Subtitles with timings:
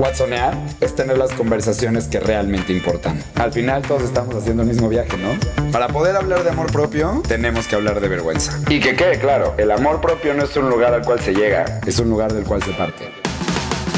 [0.00, 3.22] Watsonear es tener las conversaciones que realmente importan.
[3.34, 5.28] Al final todos estamos haciendo el mismo viaje, ¿no?
[5.72, 8.58] Para poder hablar de amor propio, tenemos que hablar de vergüenza.
[8.70, 11.82] Y que quede claro, el amor propio no es un lugar al cual se llega,
[11.86, 13.10] es un lugar del cual se parte.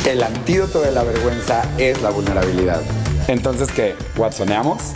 [0.05, 2.81] El antídoto de la vergüenza es la vulnerabilidad.
[3.29, 3.95] Entonces, ¿qué?
[4.17, 4.93] ¿Watsoneamos?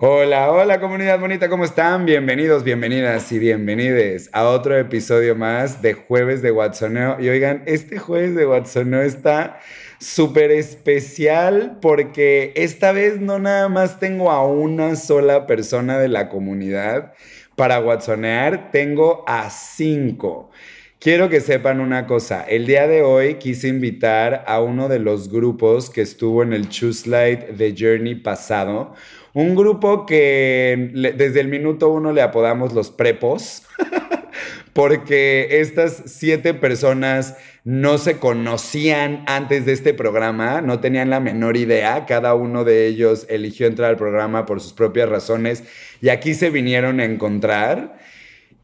[0.00, 2.06] Hola, hola comunidad bonita, ¿cómo están?
[2.06, 7.16] Bienvenidos, bienvenidas y bienvenides a otro episodio más de Jueves de Watsoneo.
[7.18, 9.58] Y oigan, este Jueves de Watsoneo está
[9.98, 16.28] súper especial porque esta vez no nada más tengo a una sola persona de la
[16.28, 17.12] comunidad
[17.56, 20.52] para Watsonear, tengo a cinco.
[21.00, 25.28] Quiero que sepan una cosa, el día de hoy quise invitar a uno de los
[25.28, 28.94] grupos que estuvo en el Choose Light The Journey pasado
[29.38, 33.62] un grupo que desde el minuto uno le apodamos los prepos,
[34.72, 41.56] porque estas siete personas no se conocían antes de este programa, no tenían la menor
[41.56, 45.62] idea, cada uno de ellos eligió entrar al programa por sus propias razones
[46.00, 47.96] y aquí se vinieron a encontrar.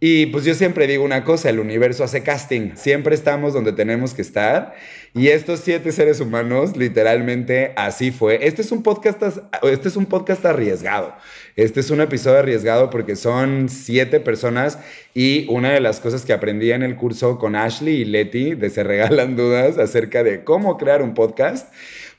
[0.06, 4.12] Y pues yo siempre digo una cosa, el universo hace casting, siempre estamos donde tenemos
[4.12, 4.74] que estar.
[5.14, 8.46] Y estos siete seres humanos literalmente así fue.
[8.46, 9.22] Este es un podcast,
[9.62, 11.14] este es un podcast arriesgado,
[11.56, 14.78] este es un episodio arriesgado porque son siete personas
[15.14, 18.68] y una de las cosas que aprendí en el curso con Ashley y Leti de
[18.68, 21.72] Se Regalan Dudas acerca de cómo crear un podcast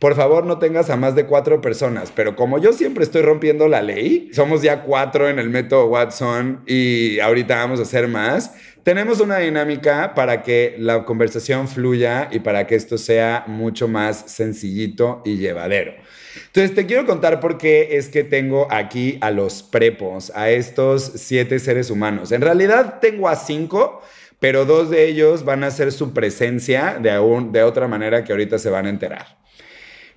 [0.06, 3.68] por favor no tengas a más de cuatro personas, pero como yo siempre estoy rompiendo
[3.68, 8.54] la ley, somos ya cuatro en el método Watson y ahorita vamos a hacer más.
[8.84, 14.26] Tenemos una dinámica para que la conversación fluya y para que esto sea mucho más
[14.28, 15.94] sencillito y llevadero.
[16.36, 21.14] Entonces te quiero contar por qué es que tengo aquí a los prepos, a estos
[21.16, 22.32] siete seres humanos.
[22.32, 24.04] En realidad tengo a cinco,
[24.40, 27.10] pero dos de ellos van a ser su presencia de,
[27.52, 29.45] de otra manera que ahorita se van a enterar.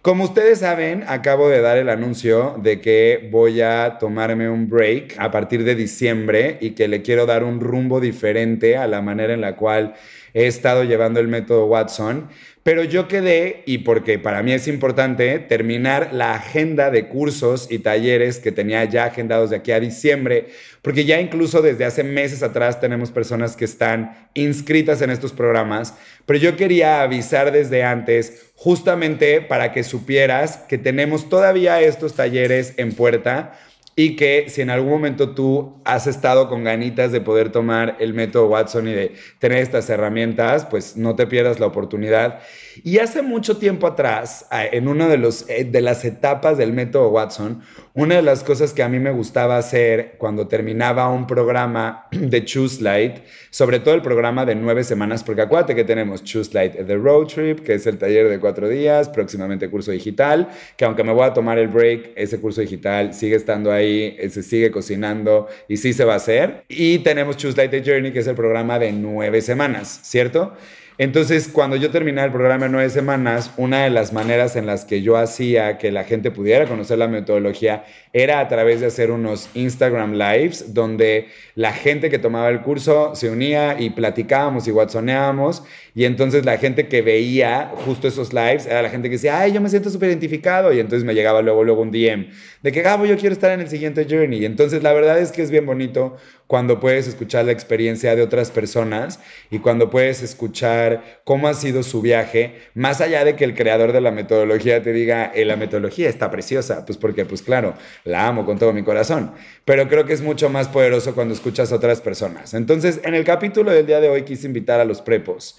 [0.01, 5.17] Como ustedes saben, acabo de dar el anuncio de que voy a tomarme un break
[5.19, 9.35] a partir de diciembre y que le quiero dar un rumbo diferente a la manera
[9.35, 9.95] en la cual
[10.35, 12.29] he estado llevando el método Watson.
[12.69, 17.79] Pero yo quedé, y porque para mí es importante, terminar la agenda de cursos y
[17.79, 20.49] talleres que tenía ya agendados de aquí a diciembre,
[20.83, 25.95] porque ya incluso desde hace meses atrás tenemos personas que están inscritas en estos programas,
[26.27, 32.75] pero yo quería avisar desde antes, justamente para que supieras que tenemos todavía estos talleres
[32.77, 33.59] en puerta
[33.99, 38.15] y que si en algún momento tú has estado con ganitas de poder tomar el
[38.15, 42.39] método Watson y de tener estas herramientas, pues no te pierdas la oportunidad.
[42.85, 47.63] Y hace mucho tiempo atrás, en una eh, de las etapas del método Watson,
[47.95, 52.45] una de las cosas que a mí me gustaba hacer cuando terminaba un programa de
[52.45, 53.19] Choose Light,
[53.51, 57.27] sobre todo el programa de nueve semanas, porque acuérdate que tenemos Choose Light The Road
[57.27, 61.25] Trip, que es el taller de cuatro días, próximamente curso digital, que aunque me voy
[61.25, 65.77] a tomar el break, ese curso digital sigue estando ahí, eh, se sigue cocinando y
[65.79, 66.65] sí se va a hacer.
[66.69, 70.55] Y tenemos Choose Light The Journey, que es el programa de nueve semanas, ¿cierto?
[71.01, 74.85] Entonces, cuando yo terminé el programa en nueve semanas, una de las maneras en las
[74.85, 79.13] que yo hacía que la gente pudiera conocer la metodología era a través de hacer
[79.13, 84.73] unos Instagram Lives, donde la gente que tomaba el curso se unía y platicábamos y
[84.73, 85.63] whatsoneábamos.
[85.95, 89.53] Y entonces la gente que veía justo esos lives era la gente que decía, ay,
[89.53, 90.73] yo me siento súper identificado.
[90.73, 92.27] Y entonces me llegaba luego, luego un DM
[92.63, 94.45] de que, Gabo, yo quiero estar en el siguiente journey.
[94.45, 98.51] Entonces la verdad es que es bien bonito cuando puedes escuchar la experiencia de otras
[98.51, 99.21] personas
[99.51, 103.93] y cuando puedes escuchar cómo ha sido su viaje, más allá de que el creador
[103.93, 107.75] de la metodología te diga, eh, la metodología está preciosa, pues porque, pues claro,
[108.05, 109.33] la amo con todo mi corazón,
[109.65, 112.55] pero creo que es mucho más poderoso cuando escuchas a otras personas.
[112.55, 115.59] Entonces, en el capítulo del día de hoy quise invitar a los prepos.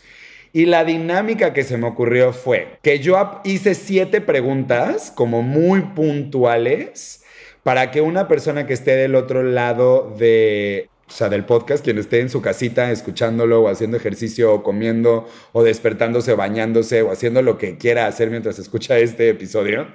[0.51, 5.81] Y la dinámica que se me ocurrió fue que yo hice siete preguntas como muy
[5.81, 7.23] puntuales
[7.61, 11.99] para que una persona que esté del otro lado de, o sea, del podcast, quien
[11.99, 17.43] esté en su casita escuchándolo o haciendo ejercicio o comiendo o despertándose, bañándose o haciendo
[17.43, 19.85] lo que quiera hacer mientras escucha este episodio,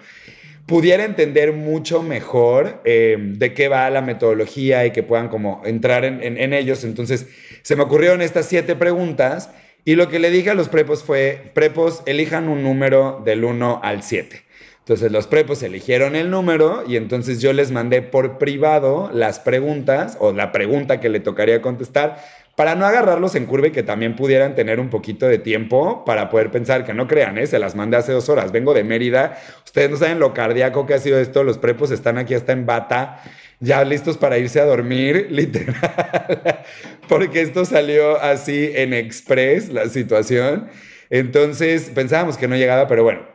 [0.66, 6.04] pudiera entender mucho mejor eh, de qué va la metodología y que puedan como entrar
[6.04, 6.84] en, en ellos.
[6.84, 7.26] Entonces,
[7.62, 9.50] se me ocurrieron estas siete preguntas
[9.84, 13.80] y lo que le dije a los prepos fue, prepos, elijan un número del 1
[13.82, 14.42] al 7.
[14.78, 20.18] Entonces los prepos eligieron el número y entonces yo les mandé por privado las preguntas
[20.20, 22.18] o la pregunta que le tocaría contestar
[22.54, 26.28] para no agarrarlos en curva y que también pudieran tener un poquito de tiempo para
[26.28, 27.46] poder pensar que no crean, ¿eh?
[27.46, 30.94] se las mandé hace dos horas, vengo de Mérida, ustedes no saben lo cardíaco que
[30.94, 33.22] ha sido esto, los prepos están aquí hasta en bata,
[33.64, 36.64] ya listos para irse a dormir, literal,
[37.08, 40.68] porque esto salió así en express la situación.
[41.10, 43.34] Entonces pensábamos que no llegaba, pero bueno.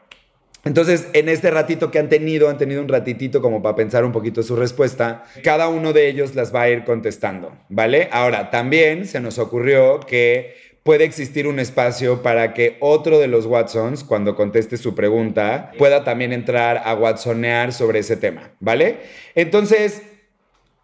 [0.65, 4.11] Entonces, en este ratito que han tenido, han tenido un ratitito como para pensar un
[4.11, 8.09] poquito su respuesta, cada uno de ellos las va a ir contestando, ¿vale?
[8.11, 10.53] Ahora, también se nos ocurrió que
[10.83, 16.03] puede existir un espacio para que otro de los Watsons, cuando conteste su pregunta, pueda
[16.03, 18.97] también entrar a Watsonear sobre ese tema, ¿vale?
[19.35, 20.01] Entonces,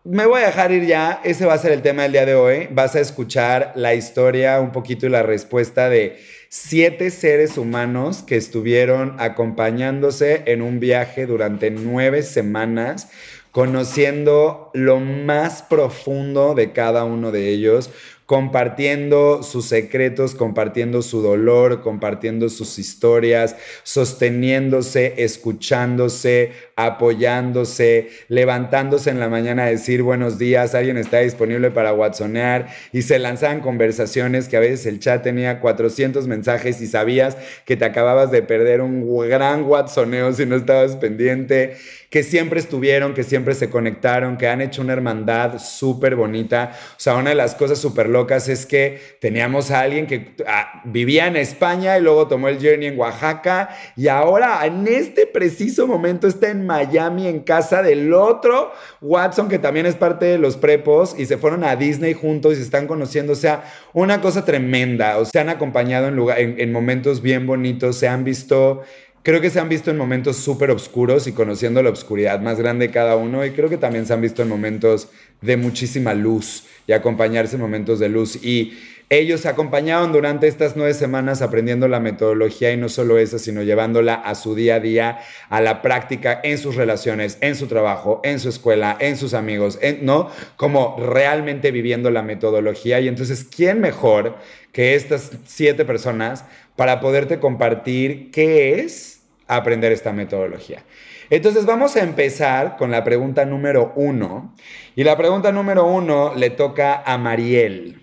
[0.05, 2.35] me voy a dejar ir ya, ese va a ser el tema del día de
[2.35, 2.67] hoy.
[2.71, 8.37] Vas a escuchar la historia un poquito y la respuesta de siete seres humanos que
[8.37, 13.09] estuvieron acompañándose en un viaje durante nueve semanas,
[13.49, 17.89] conociendo lo más profundo de cada uno de ellos,
[18.25, 29.29] compartiendo sus secretos, compartiendo su dolor, compartiendo sus historias, sosteniéndose, escuchándose, apoyándose, levantándose en la
[29.29, 34.57] mañana a decir buenos días, alguien está disponible para watsonear y se lanzaban conversaciones que
[34.57, 39.05] a veces el chat tenía 400 mensajes y sabías que te acababas de perder un
[39.29, 41.77] gran watsoneo si no estabas pendiente
[42.15, 46.71] que siempre estuvieron, que siempre se conectaron, que han hecho una hermandad súper bonita.
[46.91, 50.81] O sea, una de las cosas súper locas es que teníamos a alguien que ah,
[50.85, 55.87] vivía en España y luego tomó el journey en Oaxaca y ahora en este preciso
[55.87, 58.71] momento está en Miami en casa del otro
[59.01, 62.55] Watson que también es parte de los prepos y se fueron a Disney juntos y
[62.55, 63.33] se están conociendo.
[63.33, 65.17] O sea, una cosa tremenda.
[65.17, 68.83] O sea, se han acompañado en, lugar, en momentos bien bonitos, se han visto
[69.25, 72.85] Creo que se han visto en momentos súper oscuros y conociendo la oscuridad más grande
[72.85, 75.07] de cada uno y creo que también se han visto en momentos
[75.41, 78.35] de muchísima luz y acompañarse en momentos de luz.
[78.43, 78.77] Y
[79.09, 83.63] ellos se acompañaron durante estas nueve semanas aprendiendo la metodología y no solo esa, sino
[83.63, 85.17] llevándola a su día a día,
[85.49, 89.79] a la práctica en sus relaciones, en su trabajo, en su escuela, en sus amigos,
[90.03, 90.29] ¿no?
[90.55, 92.99] Como realmente viviendo la metodología.
[92.99, 94.37] Y entonces, ¿quién mejor
[94.71, 96.45] que estas siete personas
[96.75, 99.14] para poderte compartir qué es?
[99.47, 100.83] Aprender esta metodología.
[101.29, 104.53] Entonces vamos a empezar con la pregunta número uno.
[104.95, 108.01] Y la pregunta número uno le toca a Mariel.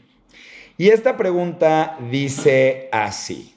[0.77, 3.55] Y esta pregunta dice así.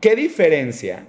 [0.00, 1.06] ¿Qué diferencia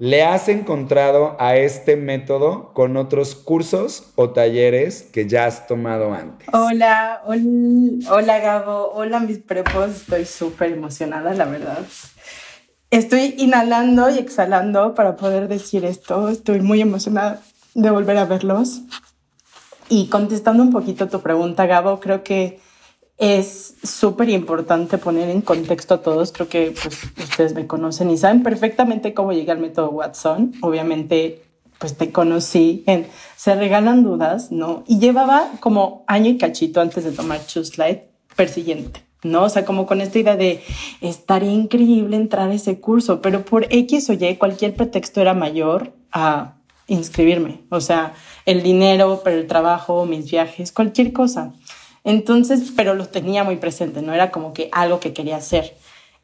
[0.00, 6.12] le has encontrado a este método con otros cursos o talleres que ya has tomado
[6.12, 6.48] antes?
[6.52, 11.84] Hola, hola, Gabo, hola mis prepos, estoy súper emocionada, la verdad.
[12.90, 16.28] Estoy inhalando y exhalando para poder decir esto.
[16.28, 17.40] Estoy muy emocionada
[17.74, 18.80] de volver a verlos.
[19.88, 22.58] Y contestando un poquito tu pregunta, Gabo, creo que
[23.16, 26.32] es súper importante poner en contexto a todos.
[26.32, 30.54] Creo que pues, ustedes me conocen y saben perfectamente cómo llegué al método Watson.
[30.60, 31.42] Obviamente,
[31.78, 33.06] pues te conocí en
[33.36, 34.82] Se Regalan Dudas, ¿no?
[34.88, 38.00] Y llevaba como año y cachito antes de tomar Choose Light
[38.34, 39.09] persiguiente.
[39.22, 39.44] ¿No?
[39.44, 40.62] O sea, como con esta idea de
[41.00, 45.92] estaría increíble entrar a ese curso, pero por X o Y cualquier pretexto era mayor
[46.12, 46.54] a
[46.86, 47.60] inscribirme.
[47.70, 48.14] O sea,
[48.46, 51.52] el dinero, pero el trabajo, mis viajes, cualquier cosa.
[52.04, 55.76] Entonces, pero lo tenía muy presente, no era como que algo que quería hacer.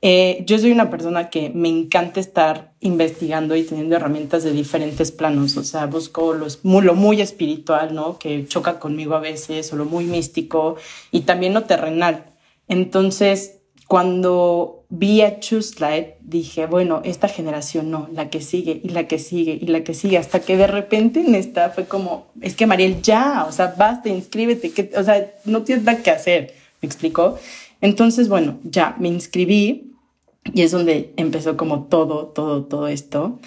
[0.02, 5.10] Eh, yo soy una persona que me encanta estar investigando y teniendo herramientas de diferentes
[5.10, 8.18] planos, o sea, busco los, lo muy espiritual, ¿no?
[8.18, 10.76] Que choca conmigo a veces, o lo muy místico,
[11.10, 12.24] y también lo terrenal.
[12.68, 19.06] Entonces, cuando vi a Choose dije, bueno, esta generación no, la que sigue y la
[19.06, 22.56] que sigue y la que sigue, hasta que de repente en esta fue como, es
[22.56, 26.54] que Mariel, ya, o sea, basta, inscríbete, que, o sea, no tienes nada que hacer,
[26.80, 27.38] me explicó.
[27.80, 29.92] Entonces, bueno, ya me inscribí
[30.52, 33.38] y es donde empezó como todo, todo, todo esto.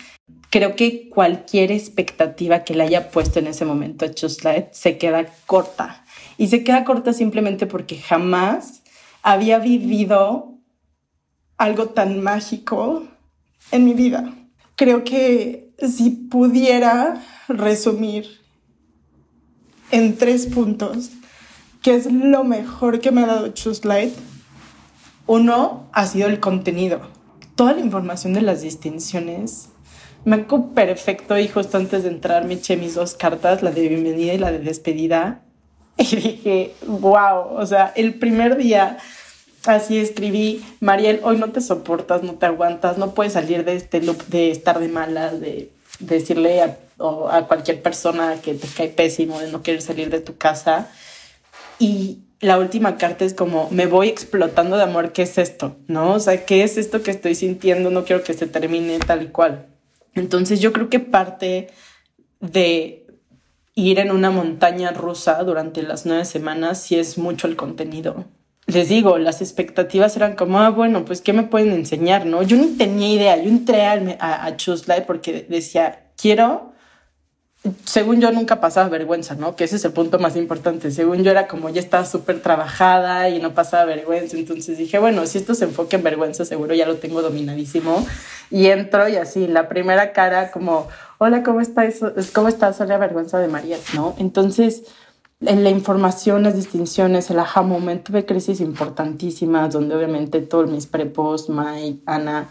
[0.50, 5.26] Creo que cualquier expectativa que le haya puesto en ese momento a Choose se queda
[5.46, 6.06] corta.
[6.38, 8.82] Y se queda corta simplemente porque jamás
[9.22, 10.58] había vivido
[11.58, 13.04] algo tan mágico
[13.72, 14.34] en mi vida.
[14.76, 18.40] Creo que si pudiera resumir
[19.92, 21.10] en tres puntos
[21.82, 24.14] qué es lo mejor que me ha dado Choose Light,
[25.28, 27.02] uno ha sido el contenido.
[27.56, 29.70] Toda la información de las distinciones
[30.26, 33.88] me acuerdo perfecto y justo antes de entrar me eché mis dos cartas, la de
[33.88, 35.44] bienvenida y la de despedida.
[36.12, 38.98] Y dije, wow, o sea, el primer día
[39.66, 44.02] así escribí, Mariel, hoy no te soportas, no te aguantas, no puedes salir de este
[44.02, 46.78] loop de estar de malas, de, decirle a,
[47.48, 50.90] cualquier persona que te cae pésimo, de no querer salir de tu casa.
[51.80, 55.76] Y la última carta es como, me voy explotando de amor, ¿qué es esto?
[55.88, 56.14] ¿No?
[56.14, 57.90] O sea, ¿qué es esto que estoy sintiendo?
[57.90, 59.68] No quiero que se termine tal y cual.
[60.14, 61.68] Entonces yo creo que parte
[62.40, 63.06] de
[63.80, 68.26] ir en una montaña rusa durante las nueve semanas sí es mucho el contenido
[68.70, 72.28] les digo, las expectativas eran como, ah, bueno, pues, ¿qué me pueden enseñar?
[72.28, 72.44] ¿No?
[72.44, 76.74] Yo no tenía idea, yo entré a, a, a porque decía, quiero
[77.84, 79.56] según yo nunca pasaba vergüenza, ¿no?
[79.56, 80.92] Que ese es el punto más importante.
[80.92, 84.38] Según yo era como ya estaba súper trabajada y no pasaba vergüenza.
[84.38, 88.06] Entonces dije, bueno, si esto se enfoca en vergüenza, seguro ya lo tengo dominadísimo.
[88.50, 90.88] Y entro y así, la primera cara como,
[91.18, 92.00] hola, ¿cómo estás?
[92.34, 92.78] ¿Cómo estás?
[92.78, 94.16] Soy la vergüenza de María, ¿no?
[94.18, 94.84] Entonces,
[95.42, 100.88] en la información, las distinciones, el aha moment, tuve crisis importantísimas donde obviamente todos mis
[100.88, 102.50] prepos, Mike, Ana,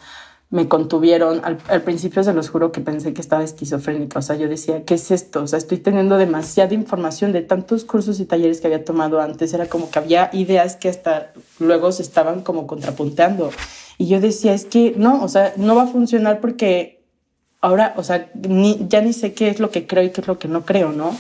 [0.51, 1.43] me contuvieron.
[1.45, 4.19] Al, principio se los juro que pensé que estaba esquizofrénica.
[4.19, 5.43] O sea, yo decía, ¿qué es esto?
[5.43, 9.53] O sea, estoy teniendo demasiada información de tantos cursos y talleres que había tomado antes.
[9.53, 13.51] Era como que había ideas que hasta luego se estaban como contrapunteando.
[13.99, 17.03] Y yo decía, es que no, o sea, no va a funcionar porque
[17.61, 20.39] ahora, o sea, ya ni sé qué es lo que creo y qué es lo
[20.39, 21.11] que no creo, ¿no?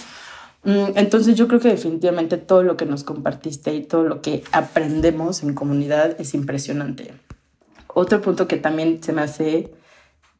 [0.65, 4.43] Mm, entonces yo creo que definitivamente todo lo que nos compartiste y todo lo que
[4.53, 7.13] aprendemos en comunidad es impresionante.
[7.99, 9.73] Otro punto que también se me hace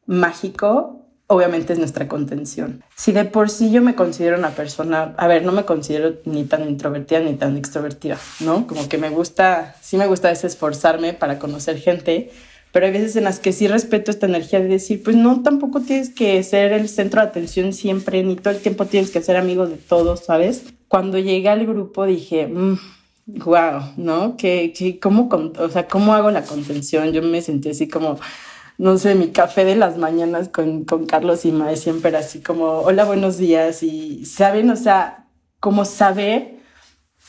[0.05, 2.81] mágico, obviamente, es nuestra contención.
[2.95, 6.45] Si de por sí yo me considero una persona, a ver, no me considero ni
[6.45, 8.65] tan introvertida ni tan extrovertida, ¿no?
[8.65, 12.31] Como que me gusta, sí me gusta esforzarme para conocer gente,
[12.71, 15.81] pero hay veces en las que sí respeto esta energía de decir, pues no, tampoco
[15.81, 19.35] tienes que ser el centro de atención siempre, ni todo el tiempo tienes que ser
[19.35, 20.63] amigo de todos, ¿sabes?
[20.87, 22.77] Cuando llegué al grupo dije, mmm,
[23.37, 24.35] wow, ¿no?
[24.37, 27.11] ¿Qué, qué, cómo, o sea, ¿Cómo hago la contención?
[27.11, 28.19] Yo me sentí así como,
[28.77, 32.79] no sé, mi café de las mañanas con, con Carlos y Mae siempre así como,
[32.79, 33.83] hola, buenos días.
[33.83, 34.69] Y, ¿saben?
[34.69, 35.27] O sea,
[35.59, 36.59] como saber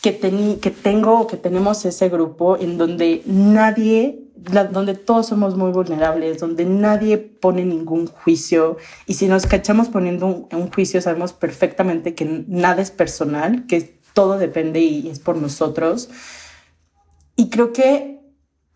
[0.02, 6.38] que, que tengo, que tenemos ese grupo en donde nadie, donde todos somos muy vulnerables,
[6.38, 8.78] donde nadie pone ningún juicio.
[9.06, 13.99] Y si nos cachamos poniendo un, un juicio, sabemos perfectamente que nada es personal, que
[14.14, 16.08] todo depende y es por nosotros.
[17.36, 18.20] Y creo que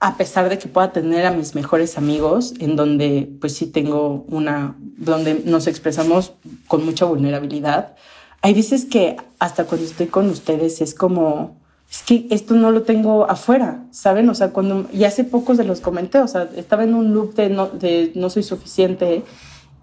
[0.00, 4.26] a pesar de que pueda tener a mis mejores amigos, en donde pues sí tengo
[4.28, 6.34] una, donde nos expresamos
[6.66, 7.94] con mucha vulnerabilidad,
[8.42, 11.58] hay veces que hasta cuando estoy con ustedes es como,
[11.90, 14.28] es que esto no lo tengo afuera, ¿saben?
[14.28, 17.34] O sea, cuando, y hace pocos de los comenté, o sea, estaba en un loop
[17.34, 19.22] de no, de no soy suficiente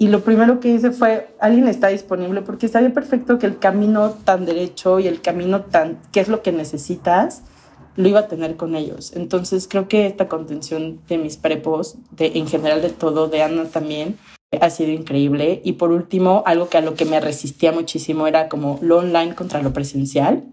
[0.02, 4.10] y lo primero que hice fue, alguien está disponible porque sabía perfecto que el camino
[4.10, 7.44] tan derecho y el camino tan, qué es lo que necesitas,
[7.98, 9.14] lo iba a tener con ellos.
[9.16, 13.66] Entonces creo que esta contención de mis prepos, de, en general de todo, de Ana
[13.66, 14.18] también,
[14.60, 15.62] ha sido increíble.
[15.64, 19.36] Y por último, algo que a lo que me resistía muchísimo era como lo online
[19.36, 20.46] contra lo presencial.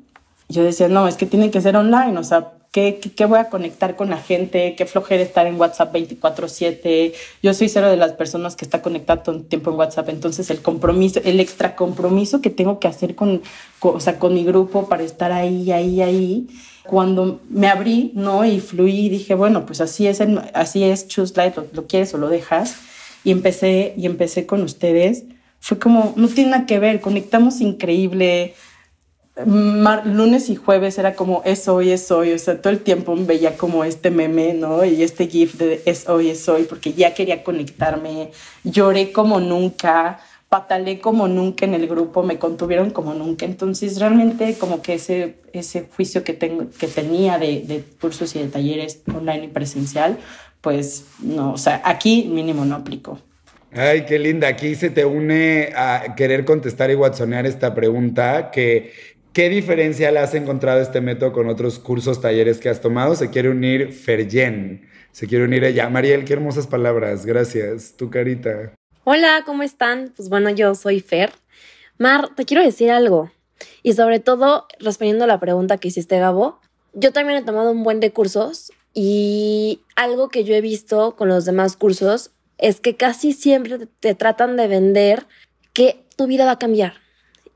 [0.50, 3.48] Yo decía, no, es que tiene que ser online, o sea, ¿Qué, ¿Qué, voy a
[3.48, 4.74] conectar con la gente?
[4.76, 7.14] ¿Qué flojera estar en WhatsApp 24/7?
[7.42, 10.50] Yo soy cero de las personas que está conectado todo el tiempo en WhatsApp, entonces
[10.50, 13.42] el compromiso, el extra compromiso que tengo que hacer con,
[13.80, 16.48] o sea, con mi grupo para estar ahí, ahí, ahí.
[16.84, 18.44] Cuando me abrí, ¿no?
[18.44, 20.20] Y fluí dije, bueno, pues así es,
[20.54, 22.76] así es Choose Light, lo, lo quieres o lo dejas.
[23.24, 25.24] Y empecé, y empecé con ustedes.
[25.60, 28.54] Fue como, no tiene nada que ver, conectamos increíble,
[29.46, 33.56] lunes y jueves era como es hoy, es hoy, o sea, todo el tiempo veía
[33.56, 34.84] como este meme, ¿no?
[34.84, 38.30] Y este gif de es hoy, es hoy, porque ya quería conectarme,
[38.64, 44.56] lloré como nunca, patalé como nunca en el grupo, me contuvieron como nunca, entonces realmente
[44.58, 49.02] como que ese, ese juicio que, tengo, que tenía de, de cursos y de talleres
[49.14, 50.18] online y presencial,
[50.60, 53.20] pues no, o sea, aquí mínimo no aplico.
[53.70, 54.48] Ay, qué linda.
[54.48, 58.92] Aquí se te une a querer contestar y watsonear esta pregunta que
[59.32, 63.14] ¿Qué diferencia le has encontrado este método con otros cursos, talleres que has tomado?
[63.14, 64.88] Se quiere unir Ferjen.
[65.12, 65.88] Se quiere unir ella.
[65.88, 67.24] Mariel, qué hermosas palabras.
[67.24, 67.94] Gracias.
[67.96, 68.72] Tu carita.
[69.04, 70.12] Hola, ¿cómo están?
[70.16, 71.30] Pues bueno, yo soy Fer.
[71.98, 73.30] Mar, te quiero decir algo.
[73.82, 76.60] Y sobre todo, respondiendo a la pregunta que hiciste, Gabo,
[76.94, 81.28] yo también he tomado un buen de cursos y algo que yo he visto con
[81.28, 85.26] los demás cursos es que casi siempre te tratan de vender
[85.72, 86.94] que tu vida va a cambiar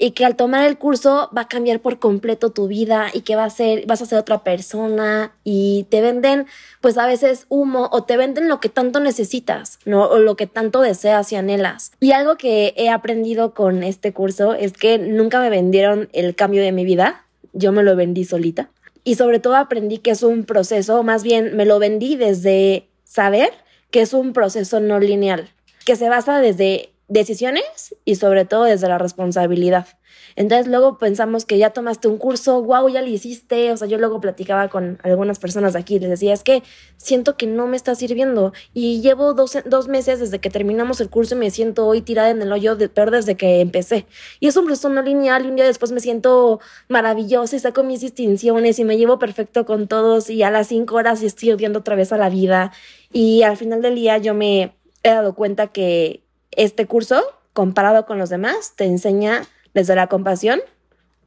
[0.03, 3.37] y que al tomar el curso va a cambiar por completo tu vida y que
[3.37, 6.47] va a ser, vas a ser otra persona y te venden
[6.81, 10.07] pues a veces humo o te venden lo que tanto necesitas, ¿no?
[10.07, 11.93] O lo que tanto deseas y anhelas.
[12.01, 16.63] Y algo que he aprendido con este curso es que nunca me vendieron el cambio
[16.63, 18.71] de mi vida, yo me lo vendí solita.
[19.05, 23.53] Y sobre todo aprendí que es un proceso, más bien me lo vendí desde saber
[23.93, 25.49] que es un proceso no lineal,
[25.87, 29.87] que se basa desde decisiones y sobre todo desde la responsabilidad.
[30.35, 33.71] Entonces luego pensamos que ya tomaste un curso, wow, ya lo hiciste.
[33.71, 36.63] O sea, yo luego platicaba con algunas personas de aquí, les decía, es que
[36.97, 41.11] siento que no me está sirviendo y llevo dos, dos meses desde que terminamos el
[41.11, 44.07] curso y me siento hoy tirada en el hoyo, de, peor desde que empecé.
[44.41, 47.83] Y es un proceso no lineal y un día después me siento maravillosa y saco
[47.83, 51.81] mis distinciones y me llevo perfecto con todos y a las cinco horas estoy odiando
[51.81, 52.73] otra vez a la vida.
[53.13, 58.19] Y al final del día yo me he dado cuenta que este curso, comparado con
[58.19, 59.43] los demás, te enseña
[59.75, 60.61] desde la compasión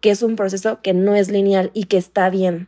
[0.05, 2.67] que es un proceso que no es lineal y que está bien.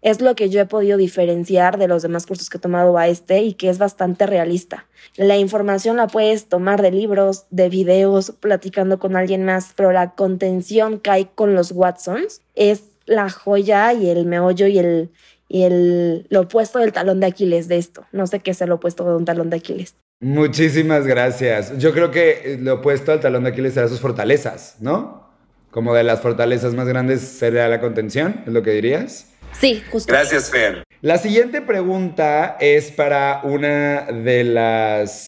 [0.00, 3.06] Es lo que yo he podido diferenciar de los demás cursos que he tomado a
[3.06, 4.88] este y que es bastante realista.
[5.14, 10.16] La información la puedes tomar de libros, de videos, platicando con alguien más, pero la
[10.16, 15.12] contención que hay con los Watsons es la joya y el meollo y el,
[15.48, 18.06] y el, lo opuesto del talón de Aquiles de esto.
[18.10, 19.94] No sé qué es el opuesto de un talón de Aquiles.
[20.22, 21.76] Muchísimas gracias.
[21.78, 25.28] Yo creo que lo opuesto al talón de Aquiles será sus fortalezas, ¿no?
[25.72, 29.26] Como de las fortalezas más grandes sería la contención, ¿es lo que dirías?
[29.52, 30.12] Sí, justo.
[30.12, 30.84] Gracias, Fer.
[31.00, 35.26] La siguiente pregunta es para una de las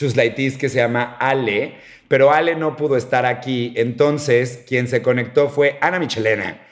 [0.00, 1.74] chuslaitis que se llama Ale,
[2.08, 6.62] pero Ale no pudo estar aquí, entonces quien se conectó fue Ana Michelena.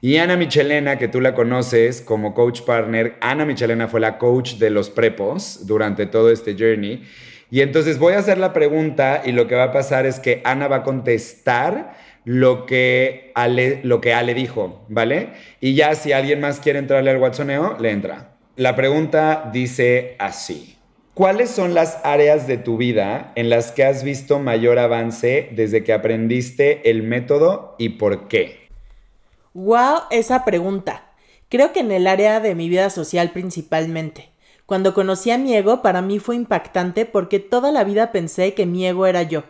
[0.00, 4.54] Y Ana Michelena, que tú la conoces como coach partner, Ana Michelena fue la coach
[4.54, 7.02] de los prepos durante todo este journey.
[7.50, 10.40] Y entonces voy a hacer la pregunta y lo que va a pasar es que
[10.44, 15.30] Ana va a contestar lo que Ale, dijo, ¿vale?
[15.60, 18.36] Y ya si alguien más quiere entrarle al Watsoneo, le entra.
[18.54, 20.76] La pregunta dice así.
[21.14, 25.82] ¿Cuáles son las áreas de tu vida en las que has visto mayor avance desde
[25.82, 28.67] que aprendiste el método y por qué?
[29.60, 31.02] Wow, esa pregunta.
[31.48, 34.30] Creo que en el área de mi vida social principalmente.
[34.66, 38.66] Cuando conocí a mi ego, para mí fue impactante porque toda la vida pensé que
[38.66, 39.42] mi ego era yo.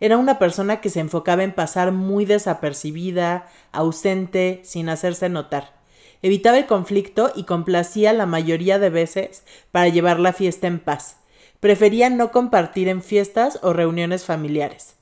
[0.00, 5.74] Era una persona que se enfocaba en pasar muy desapercibida, ausente, sin hacerse notar.
[6.22, 11.16] Evitaba el conflicto y complacía la mayoría de veces para llevar la fiesta en paz.
[11.60, 14.96] Prefería no compartir en fiestas o reuniones familiares.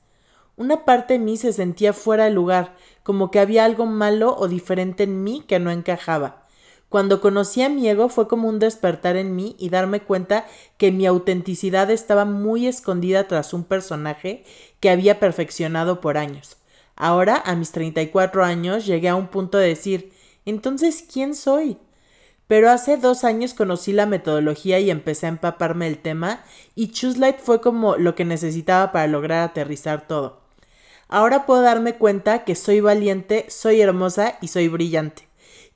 [0.59, 4.49] Una parte de mí se sentía fuera de lugar, como que había algo malo o
[4.49, 6.43] diferente en mí que no encajaba.
[6.89, 10.91] Cuando conocí a mi ego fue como un despertar en mí y darme cuenta que
[10.91, 14.43] mi autenticidad estaba muy escondida tras un personaje
[14.81, 16.57] que había perfeccionado por años.
[16.97, 20.11] Ahora, a mis 34 años, llegué a un punto de decir,
[20.43, 21.77] entonces, ¿quién soy?
[22.47, 26.43] Pero hace dos años conocí la metodología y empecé a empaparme el tema
[26.75, 30.48] y Choose Light fue como lo que necesitaba para lograr aterrizar todo.
[31.11, 35.27] Ahora puedo darme cuenta que soy valiente, soy hermosa y soy brillante.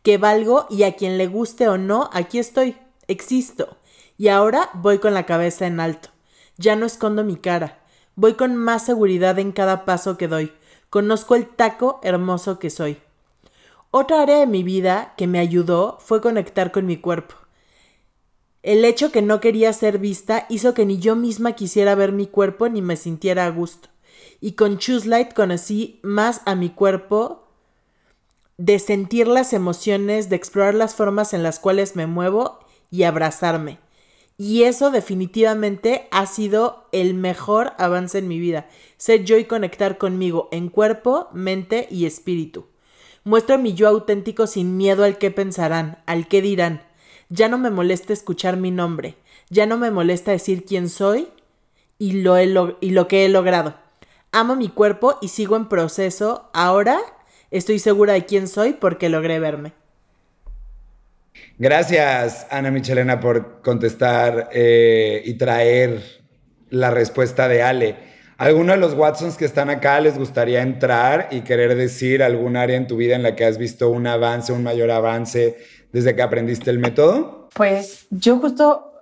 [0.04, 3.78] Que valgo y a quien le guste o no, aquí estoy, existo.
[4.16, 6.10] Y ahora voy con la cabeza en alto.
[6.58, 7.80] Ya no escondo mi cara.
[8.16, 10.54] Voy con más seguridad en cada paso que doy.
[10.92, 13.00] Conozco el taco hermoso que soy.
[13.90, 17.34] Otra área de mi vida que me ayudó fue conectar con mi cuerpo.
[18.62, 22.28] El hecho que no quería ser vista hizo que ni yo misma quisiera ver mi
[22.28, 23.90] cuerpo ni me sintiera a gusto
[24.44, 27.48] y con Choose Light conocí más a mi cuerpo,
[28.58, 32.60] de sentir las emociones, de explorar las formas en las cuales me muevo
[32.92, 33.80] y abrazarme.
[34.38, 38.68] Y eso definitivamente ha sido el mejor avance en mi vida.
[38.98, 42.66] Ser yo y conectar conmigo en cuerpo, mente y espíritu.
[43.24, 46.84] Muestro mi yo auténtico sin miedo al que pensarán, al que dirán.
[47.30, 49.16] Ya no me molesta escuchar mi nombre.
[49.50, 51.30] Ya no me molesta decir quién soy
[51.98, 52.38] y lo,
[52.82, 53.82] y lo que he logrado.
[54.36, 56.50] Amo mi cuerpo y sigo en proceso.
[56.54, 57.00] Ahora
[57.52, 59.74] estoy segura de quién soy porque logré verme.
[61.60, 66.02] Gracias, Ana Michelena, por contestar eh, y traer
[66.72, 67.96] la respuesta de Ale.
[68.38, 72.76] ¿Alguno de los Watsons que están acá les gustaría entrar y querer decir algún área
[72.76, 75.58] en tu vida en la que has visto un avance, un mayor avance
[75.92, 77.50] desde que aprendiste el método?
[77.54, 78.93] Pues yo justo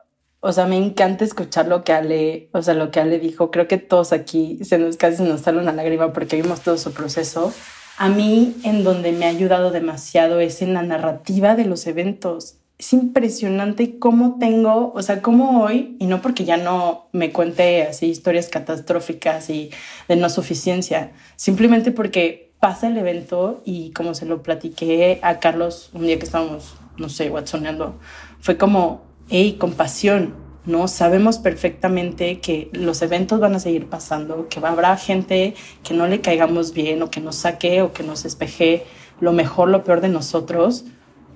[0.44, 3.52] o sea, me encanta escuchar lo que Ale, o sea, lo que Ale dijo.
[3.52, 6.94] Creo que todos aquí se nos casi nos sale una lágrima porque vimos todo su
[6.94, 7.54] proceso.
[7.98, 12.58] A mí, en donde me ha ayudado demasiado es en la narrativa de los eventos.
[12.80, 17.84] Es impresionante cómo tengo, o sea, cómo hoy, y no porque ya no me cuente
[17.84, 19.70] así historias catastróficas y
[20.08, 25.92] de no suficiencia, simplemente porque pasa el evento y como se lo platiqué a Carlos
[25.94, 28.00] un día que estábamos, no sé, watsoneando,
[28.40, 30.88] fue como, hey, compasión, ¿no?
[30.88, 36.22] Sabemos perfectamente que los eventos van a seguir pasando, que habrá gente que no le
[36.22, 38.84] caigamos bien o que nos saque o que nos espeje
[39.20, 40.86] lo mejor, lo peor de nosotros.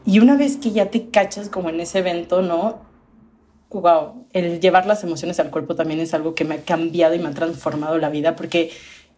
[0.06, 2.86] Y una vez que ya te cachas como en ese evento, ¿no?
[3.82, 7.20] wow, el llevar las emociones al cuerpo también es algo que me ha cambiado y
[7.20, 8.72] me ha transformado la vida porque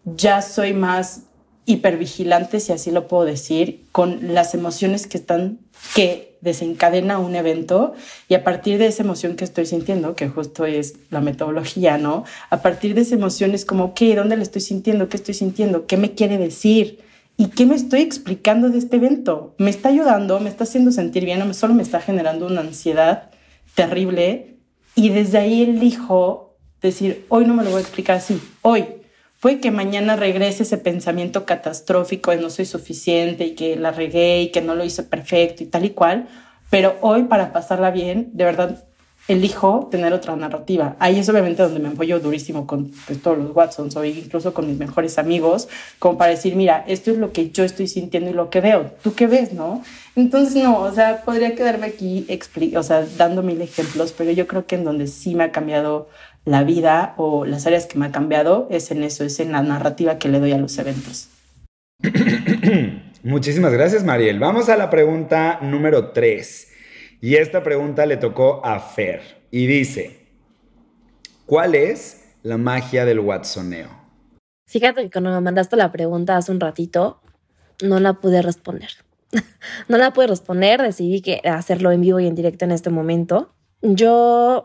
[0.06, 1.24] ya soy más
[1.66, 5.60] hipervigilante, si así lo puedo decir, con las emociones que están,
[5.94, 7.94] que desencadena un evento
[8.28, 12.24] y a partir de esa emoción que estoy sintiendo, que justo es la metodología, ¿no?
[12.50, 14.16] A partir de esa emoción es como, ¿qué?
[14.16, 15.10] ¿Dónde le estoy sintiendo?
[15.10, 15.88] ¿Qué estoy sintiendo?
[15.88, 17.00] ¿Qué me quiere decir?
[17.38, 19.54] ¿Y qué me estoy explicando de este evento?
[19.58, 20.40] ¿Me está ayudando?
[20.40, 21.42] ¿Me está haciendo sentir bien?
[21.42, 23.30] ¿O solo me está generando una ansiedad
[23.76, 24.58] terrible?
[24.96, 26.48] Y desde ahí elijo
[26.82, 28.86] decir, hoy no me lo voy a explicar así, hoy
[29.40, 34.42] Puede que mañana regrese ese pensamiento catastrófico de no soy suficiente y que la regué
[34.42, 36.28] y que no lo hice perfecto y tal y cual,
[36.72, 38.84] pero hoy para pasarla bien, de verdad
[39.28, 40.96] elijo tener otra narrativa.
[41.00, 44.68] Ahí es obviamente donde me apoyo durísimo con pues, todos los Watsons o incluso con
[44.68, 45.68] mis mejores amigos,
[46.00, 48.92] como para decir, mira, esto es lo que yo estoy sintiendo y lo que veo.
[49.04, 49.84] ¿Tú qué ves, no?
[50.16, 52.26] Entonces, no, o sea, podría quedarme aquí,
[52.76, 56.10] o sea, dando mil ejemplos, pero yo creo que en donde sí me ha cambiado
[56.48, 59.62] la vida o las áreas que me ha cambiado es en eso, es en la
[59.62, 61.28] narrativa que le doy a los eventos.
[63.24, 64.40] Muchísimas gracias, Mariel.
[64.40, 66.72] Vamos a la pregunta número 3.
[67.20, 69.22] Y esta pregunta le tocó a Fer.
[69.52, 70.20] Y dice,
[71.46, 73.90] ¿cuál es la magia del Watsoneo?
[74.68, 77.20] Fíjate que cuando me mandaste la pregunta hace un ratito,
[77.84, 78.92] no la pude responder.
[79.90, 83.54] no la pude responder, decidí que hacerlo en vivo y en directo en este momento.
[83.82, 84.64] Yo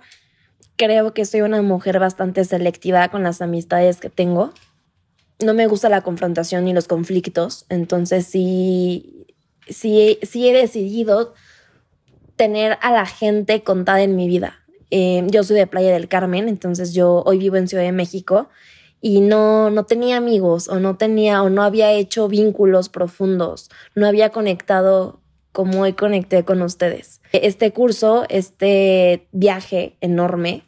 [0.82, 4.52] creo que soy una mujer bastante selectiva con las amistades que tengo.
[5.38, 9.26] No me gusta la confrontación ni los conflictos, entonces sí,
[9.68, 11.34] sí, sí he decidido
[12.34, 14.58] tener a la gente contada en mi vida.
[14.90, 18.48] Eh, yo soy de Playa del Carmen, entonces yo hoy vivo en Ciudad de México
[19.00, 24.08] y no, no tenía amigos o no tenía o no había hecho vínculos profundos, no
[24.08, 25.20] había conectado
[25.52, 27.20] como hoy conecté con ustedes.
[27.32, 30.64] Este curso, este viaje enorme,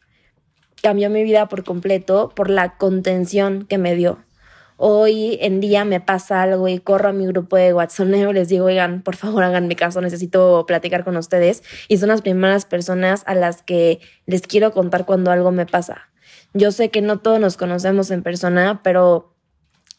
[0.84, 4.18] cambió mi vida por completo por la contención que me dio.
[4.76, 8.66] Hoy en día me pasa algo y corro a mi grupo de WhatsApp les digo,
[8.66, 11.62] oigan, por favor háganme caso, necesito platicar con ustedes.
[11.88, 16.10] Y son las primeras personas a las que les quiero contar cuando algo me pasa.
[16.52, 19.34] Yo sé que no todos nos conocemos en persona, pero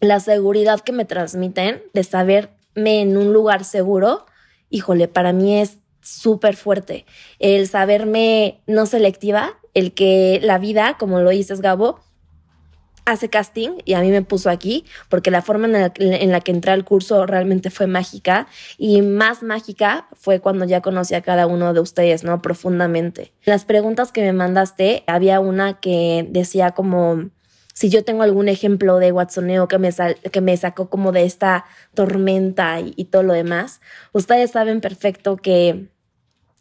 [0.02, 4.28] la seguridad que me transmiten de saberme en un lugar seguro,
[4.70, 7.08] híjole, para mí es súper fuerte.
[7.40, 12.00] El saberme no selectiva, el que la vida, como lo dices Gabo,
[13.06, 16.72] hace casting y a mí me puso aquí porque la forma en la, que entré
[16.72, 21.74] al curso realmente fue mágica y más mágica fue cuando ya conocí a cada uno
[21.74, 22.42] de ustedes, ¿no?
[22.42, 23.32] Profundamente.
[23.46, 27.30] Las preguntas que me mandaste, había una que decía como
[27.74, 29.90] si yo tengo algún ejemplo de Watsoneo que me,
[30.32, 33.82] que me sacó como de esta tormenta y todo lo demás.
[34.14, 35.90] Ustedes saben perfecto que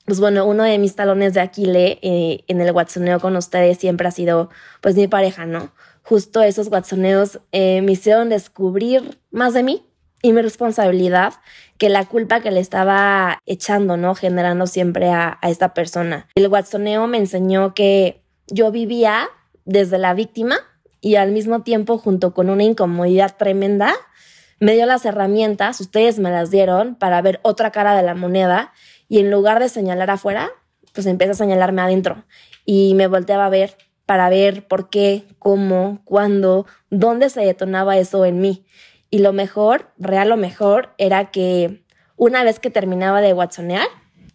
[0.04, 4.06] pues bueno, uno de mis talones de Aquile eh, en el Watsoneo con ustedes siempre
[4.06, 5.72] ha sido pues mi pareja, ¿no?
[6.02, 9.86] Justo esos Watsoneos eh, me hicieron descubrir más de mí
[10.20, 11.34] y mi responsabilidad
[11.78, 14.14] que la culpa que le estaba echando, ¿no?
[14.14, 16.28] Generando siempre a, a esta persona.
[16.34, 19.28] El Watsoneo me enseñó que yo vivía
[19.64, 20.56] desde la víctima
[21.00, 23.94] y al mismo tiempo junto con una incomodidad tremenda,
[24.60, 28.72] me dio las herramientas, ustedes me las dieron para ver otra cara de la moneda
[29.08, 30.50] y en lugar de señalar afuera,
[30.92, 32.24] pues empieza a señalarme adentro
[32.64, 38.24] y me volteaba a ver para ver por qué, cómo, cuándo, dónde se detonaba eso
[38.24, 38.64] en mí.
[39.10, 41.84] Y lo mejor, real lo mejor, era que
[42.16, 43.86] una vez que terminaba de watsonear,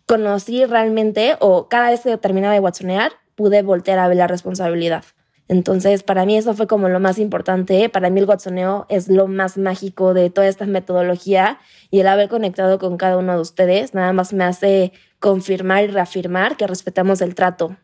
[0.06, 5.04] conocí realmente, o cada vez que terminaba de watsonear, pude voltear a ver la responsabilidad.
[5.50, 7.90] Entonces, para mí eso fue como lo más importante.
[7.90, 11.60] Para mí el watsoneo es lo más mágico de toda esta metodología
[11.90, 15.88] y el haber conectado con cada uno de ustedes nada más me hace confirmar y
[15.88, 17.76] reafirmar que respetamos el trato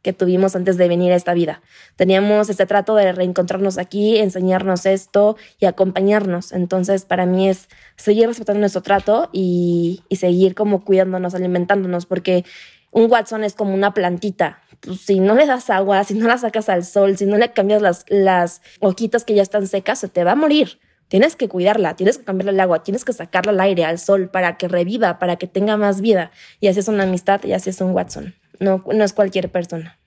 [0.00, 1.60] que tuvimos antes de venir a esta vida.
[1.96, 6.52] Teníamos este trato de reencontrarnos aquí, enseñarnos esto y acompañarnos.
[6.52, 12.46] Entonces, para mí es seguir respetando nuestro trato y, y seguir como cuidándonos, alimentándonos, porque
[12.92, 14.62] un Watson es como una plantita.
[14.80, 17.52] Pues, si no le das agua, si no la sacas al sol, si no le
[17.52, 20.78] cambias las, las hojitas que ya están secas, se te va a morir.
[21.08, 24.30] Tienes que cuidarla, tienes que cambiarle el agua, tienes que sacarla al aire, al sol,
[24.30, 26.30] para que reviva, para que tenga más vida.
[26.60, 28.34] Y así es una amistad y así es un Watson.
[28.60, 29.98] No, no es cualquier persona.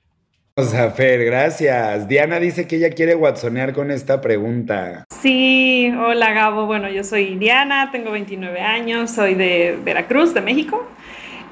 [0.55, 2.07] O sea, Fer, gracias.
[2.07, 5.03] Diana dice que ella quiere watsonear con esta pregunta.
[5.19, 6.67] Sí, hola Gabo.
[6.67, 10.87] Bueno, yo soy Diana, tengo 29 años, soy de Veracruz, de México.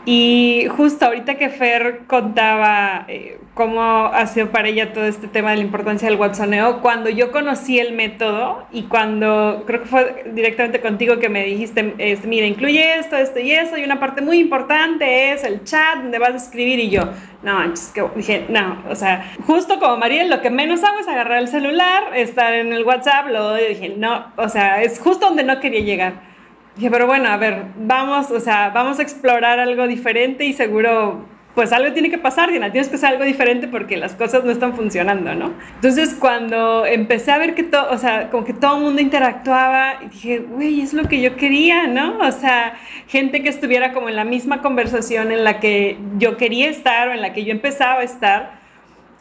[0.06, 5.52] Y justo ahorita que Fer contaba eh, cómo ha sido para ella todo este tema
[5.52, 10.24] de la importancia del WhatsApp, cuando yo conocí el método y cuando creo que fue
[10.34, 14.22] directamente contigo que me dijiste, este, mira, incluye esto, esto y eso, y una parte
[14.22, 17.02] muy importante es el chat donde vas a escribir y yo,
[17.44, 21.08] no, es que dije, no, o sea, justo como Mariel, lo que menos hago es
[21.08, 25.44] agarrar el celular, estar en el WhatsApp, lo dije, no, o sea, es justo donde
[25.44, 26.31] no quería llegar.
[26.76, 31.26] Dije, pero bueno, a ver, vamos, o sea, vamos a explorar algo diferente y seguro,
[31.54, 34.52] pues algo tiene que pasar, Diana, tienes que hacer algo diferente porque las cosas no
[34.52, 35.52] están funcionando, ¿no?
[35.76, 39.96] Entonces, cuando empecé a ver que todo, o sea, como que todo el mundo interactuaba,
[40.10, 42.20] dije, güey, es lo que yo quería, ¿no?
[42.20, 42.76] O sea,
[43.08, 47.14] gente que estuviera como en la misma conversación en la que yo quería estar o
[47.14, 48.61] en la que yo empezaba a estar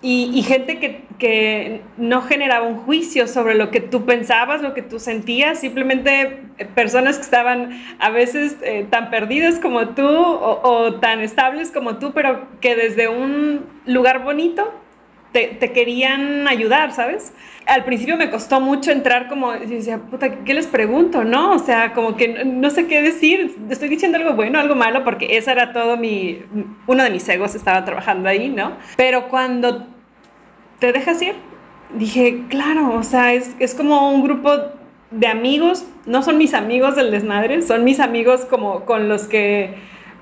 [0.03, 4.81] y, gente que, que, no generaba un juicio sobre lo que tú pensabas, lo que
[4.81, 10.95] tú sentías, simplemente eh, personas que estaban a veces eh, tan perdidas como tú o,
[11.01, 14.73] tan estables como tú, pero que desde un lugar bonito
[15.33, 17.33] te, querían ayudar, ¿sabes?
[17.67, 21.25] Al principio me costó mucho entrar como, decía, puta, ¿qué les pregunto?
[21.25, 21.53] ¿No?
[21.53, 25.37] O sea, como que no sé qué decir, estoy diciendo algo bueno, algo malo, porque
[25.37, 26.43] ese era todo mi,
[26.87, 28.77] uno de mis egos estaba trabajando ahí, ¿no?
[28.97, 29.87] Pero cuando
[30.81, 31.35] te dejas ir.
[31.95, 34.51] Dije, claro, o sea, es, es como un grupo
[35.11, 39.75] de amigos, no son mis amigos del desmadre, son mis amigos como con los que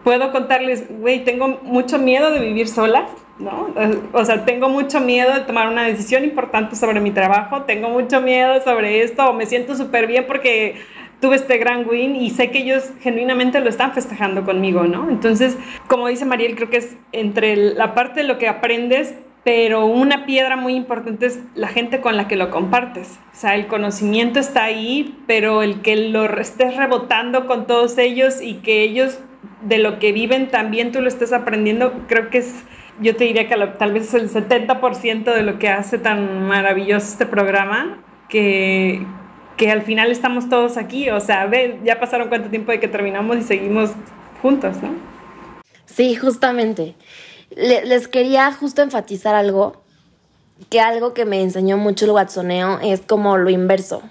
[0.02, 3.06] puedo contarles, güey, tengo mucho miedo de vivir sola,
[3.38, 3.68] ¿no?
[4.12, 8.20] O sea, tengo mucho miedo de tomar una decisión importante sobre mi trabajo, tengo mucho
[8.20, 10.76] miedo sobre esto, o me siento súper bien porque
[11.20, 15.08] tuve este gran win y sé que ellos genuinamente lo están festejando conmigo, ¿no?
[15.08, 15.56] Entonces,
[15.88, 19.14] como dice Mariel, creo que es entre la parte de lo que aprendes
[19.48, 23.18] pero una piedra muy importante es la gente con la que lo compartes.
[23.32, 28.42] O sea, el conocimiento está ahí, pero el que lo estés rebotando con todos ellos
[28.42, 29.20] y que ellos
[29.62, 32.62] de lo que viven también tú lo estés aprendiendo, creo que es,
[33.00, 37.06] yo te diría que tal vez es el 70% de lo que hace tan maravilloso
[37.06, 39.06] este programa, que,
[39.56, 41.10] que al final estamos todos aquí.
[41.10, 43.90] O sea, ve, ya pasaron cuánto tiempo de que terminamos y seguimos
[44.42, 44.90] juntos, ¿no?
[45.86, 46.94] Sí, justamente
[47.56, 49.82] les quería justo enfatizar algo,
[50.70, 54.02] que algo que me enseñó mucho el watsoneo es como lo inverso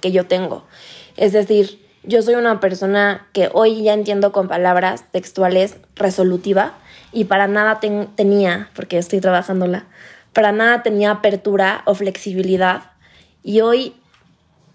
[0.00, 0.64] que yo tengo.
[1.16, 6.74] Es decir, yo soy una persona que hoy ya entiendo con palabras textuales resolutiva
[7.12, 9.86] y para nada tenía, porque estoy trabajándola,
[10.32, 12.90] para nada tenía apertura o flexibilidad.
[13.42, 13.94] Y hoy,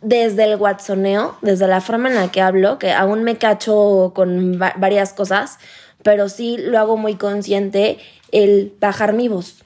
[0.02, 4.58] desde el watsoneo, desde la forma en la que hablo, que aún me cacho con
[4.58, 5.60] varias cosas,
[6.04, 8.00] pero sí lo hago muy consciente
[8.32, 9.64] el bajar mi voz.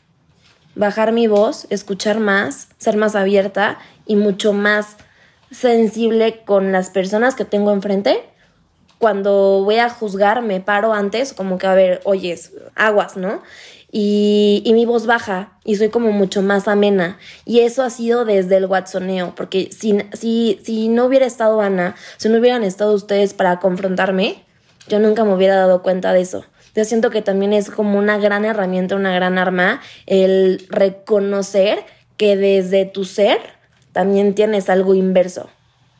[0.75, 4.97] Bajar mi voz, escuchar más, ser más abierta y mucho más
[5.51, 8.23] sensible con las personas que tengo enfrente.
[9.06, 13.44] Cuando voy a juzgar, me paro antes, como que a ver, oyes, aguas, ¿no?
[13.91, 17.20] Y, y, mi voz baja y soy como mucho más amena.
[17.46, 21.96] Y eso ha sido desde el watsoneo, porque si, si, si no hubiera estado Ana,
[22.18, 24.44] si no hubieran estado ustedes para confrontarme,
[24.88, 26.44] yo nunca me hubiera dado cuenta de eso.
[26.76, 31.84] Yo siento que también es como una gran herramienta, una gran arma, el reconocer
[32.18, 33.38] que desde tu ser
[33.91, 35.52] también tienes algo inverso,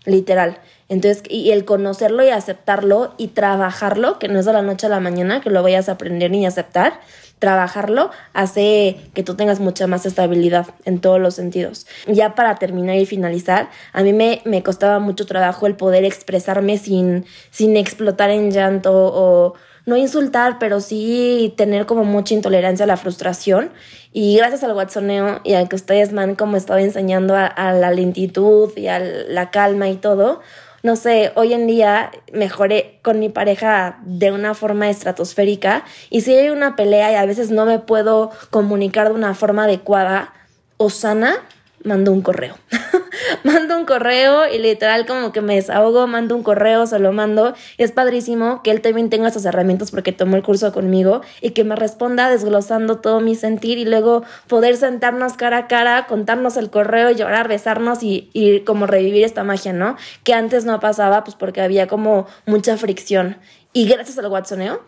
[0.06, 0.60] literal.
[0.88, 4.89] Entonces, y el conocerlo y aceptarlo y trabajarlo, que no es de la noche a
[4.89, 7.00] la mañana que lo vayas a aprender ni aceptar,
[7.39, 11.88] trabajarlo hace que tú tengas mucha más estabilidad en todos los sentidos.
[12.08, 16.78] Ya para terminar y finalizar, a mí me, me costaba mucho trabajo el poder expresarme
[16.78, 22.88] sin, sin explotar en llanto o no insultar, pero sí tener como mucha intolerancia a
[22.88, 23.71] la frustración.
[24.12, 27.74] Y gracias al watsoneo y al que ustedes me han como estado enseñando a, a
[27.74, 30.41] la lentitud y a la calma y todo,
[30.86, 36.36] no sé, hoy en día mejoré con mi pareja de una forma estratosférica y si
[36.36, 40.32] hay una pelea y a veces no me puedo comunicar de una forma adecuada
[40.78, 41.38] o sana,
[41.86, 42.56] mando un correo.
[43.43, 47.54] mando un correo y literal como que me desahogo, mando un correo, se lo mando.
[47.78, 51.63] es padrísimo que él también tenga esas herramientas porque tomó el curso conmigo y que
[51.63, 56.69] me responda desglosando todo mi sentir y luego poder sentarnos cara a cara, contarnos el
[56.69, 59.95] correo, llorar, besarnos y, y como revivir esta magia, ¿no?
[60.24, 63.38] Que antes no pasaba pues porque había como mucha fricción.
[63.74, 64.80] Y gracias al WhatsApp,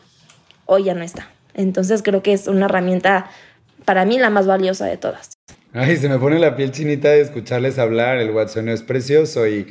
[0.66, 1.30] hoy ya no está.
[1.54, 3.30] Entonces creo que es una herramienta
[3.86, 5.38] para mí la más valiosa de todas.
[5.74, 8.18] Ay, se me pone la piel chinita de escucharles hablar.
[8.20, 9.68] El Watson es precioso y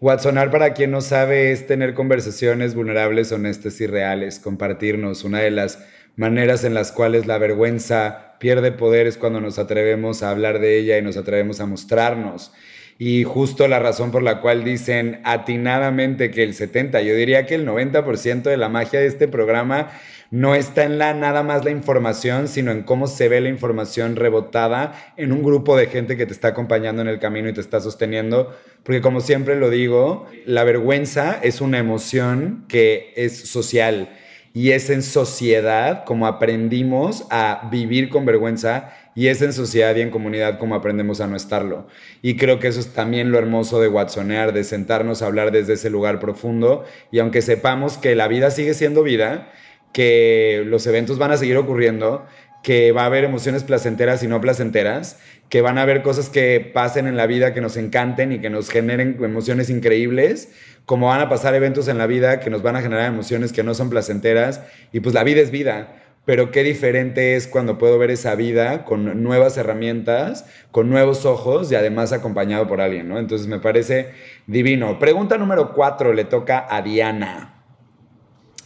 [0.00, 5.24] Watsonar para quien no sabe es tener conversaciones vulnerables, honestas y reales, compartirnos.
[5.24, 5.84] Una de las
[6.16, 10.78] maneras en las cuales la vergüenza pierde poder es cuando nos atrevemos a hablar de
[10.78, 12.52] ella y nos atrevemos a mostrarnos.
[12.98, 17.54] Y justo la razón por la cual dicen atinadamente que el 70, yo diría que
[17.54, 19.90] el 90% de la magia de este programa
[20.30, 24.16] no está en la nada más la información, sino en cómo se ve la información
[24.16, 27.60] rebotada en un grupo de gente que te está acompañando en el camino y te
[27.60, 28.54] está sosteniendo.
[28.82, 34.10] Porque como siempre lo digo, la vergüenza es una emoción que es social
[34.52, 40.00] y es en sociedad como aprendimos a vivir con vergüenza y es en sociedad y
[40.00, 41.88] en comunidad como aprendemos a no estarlo.
[42.22, 45.72] Y creo que eso es también lo hermoso de Watsonear, de sentarnos a hablar desde
[45.72, 49.50] ese lugar profundo y aunque sepamos que la vida sigue siendo vida,
[49.92, 52.26] que los eventos van a seguir ocurriendo,
[52.62, 56.70] que va a haber emociones placenteras y no placenteras, que van a haber cosas que
[56.72, 60.52] pasen en la vida que nos encanten y que nos generen emociones increíbles,
[60.86, 63.64] como van a pasar eventos en la vida que nos van a generar emociones que
[63.64, 64.60] no son placenteras,
[64.92, 65.97] y pues la vida es vida.
[66.28, 71.72] Pero qué diferente es cuando puedo ver esa vida con nuevas herramientas, con nuevos ojos
[71.72, 73.18] y además acompañado por alguien, ¿no?
[73.18, 74.10] Entonces me parece
[74.46, 74.98] divino.
[74.98, 77.64] Pregunta número cuatro le toca a Diana.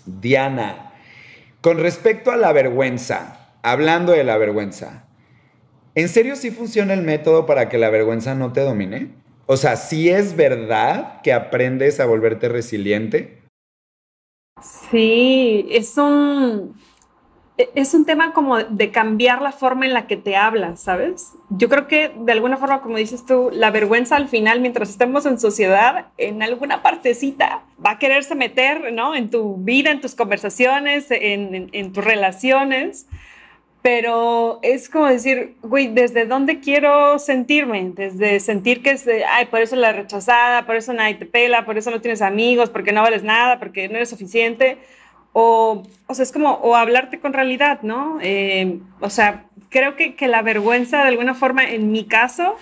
[0.06, 0.92] Diana,
[1.60, 5.04] con respecto a la vergüenza, hablando de la vergüenza,
[5.94, 9.14] ¿en serio sí funciona el método para que la vergüenza no te domine?
[9.46, 13.40] O sea, ¿sí es verdad que aprendes a volverte resiliente?
[14.90, 16.74] Sí, es un,
[17.74, 21.32] es un tema como de cambiar la forma en la que te hablas, ¿sabes?
[21.50, 25.26] Yo creo que de alguna forma, como dices tú, la vergüenza al final, mientras estemos
[25.26, 29.14] en sociedad, en alguna partecita va a quererse meter, ¿no?
[29.14, 33.06] En tu vida, en tus conversaciones, en, en, tus relaciones.
[33.82, 37.90] Pero es como decir, güey, ¿desde dónde quiero sentirme?
[37.94, 41.64] Desde sentir que es, de, ay, por eso la rechazada, por eso nadie te pela,
[41.64, 44.78] por eso no tienes amigos, porque no vales nada, porque no eres suficiente
[45.32, 48.18] o, o sea, es como, o hablarte con realidad, ¿no?
[48.20, 52.56] Eh, o sea, creo que, que, la vergüenza, de alguna forma, en mi caso,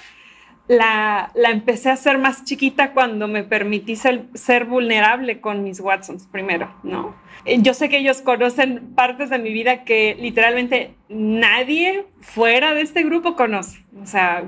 [0.68, 5.80] la, la empecé a hacer más chiquita cuando me permití ser, ser, vulnerable con mis
[5.80, 7.16] Watsons primero, ¿no?
[7.44, 12.82] Eh, yo sé que ellos conocen partes de mi vida que literalmente nadie fuera de
[12.82, 13.84] este grupo conoce.
[14.00, 14.44] O sea,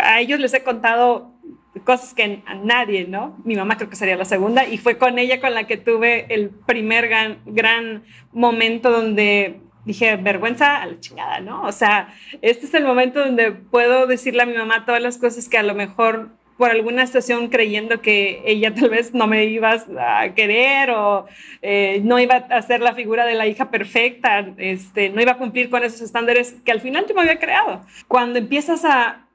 [0.00, 1.35] a ellos les he contado
[1.84, 3.36] cosas que a nadie, ¿no?
[3.44, 6.26] Mi mamá creo que sería la segunda y fue con ella con la que tuve
[6.32, 11.62] el primer gran, gran momento donde dije, vergüenza a la chingada, ¿no?
[11.62, 12.12] O sea,
[12.42, 15.62] este es el momento donde puedo decirle a mi mamá todas las cosas que a
[15.62, 20.90] lo mejor por alguna situación creyendo que ella tal vez no me iba a querer
[20.90, 21.26] o
[21.62, 25.38] eh, no iba a ser la figura de la hija perfecta, este, no iba a
[25.38, 27.82] cumplir con esos estándares que al final yo me había creado.
[28.08, 29.25] Cuando empiezas a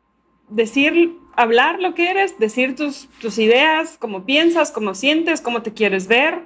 [0.51, 5.73] decir hablar lo que eres, decir tus, tus ideas, cómo piensas, cómo sientes, cómo te
[5.73, 6.45] quieres ver.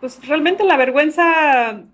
[0.00, 1.84] Pues realmente la vergüenza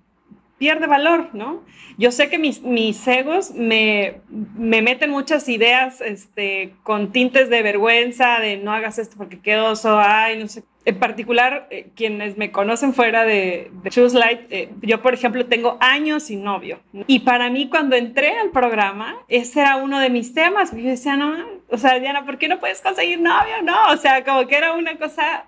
[0.58, 1.62] pierde valor, ¿no?
[1.98, 7.62] Yo sé que mis, mis egos me, me, meten muchas ideas este, con tintes de
[7.62, 10.64] vergüenza, de no hagas esto porque qué oso, ay, no sé.
[10.86, 15.44] En particular, eh, quienes me conocen fuera de, de Choose Light, eh, yo, por ejemplo,
[15.44, 16.78] tengo años sin novio.
[17.08, 20.70] Y para mí, cuando entré al programa, ese era uno de mis temas.
[20.70, 21.34] Yo decía, no,
[21.68, 23.62] o sea, Diana, ¿por qué no puedes conseguir novio?
[23.64, 25.46] No, o sea, como que era una cosa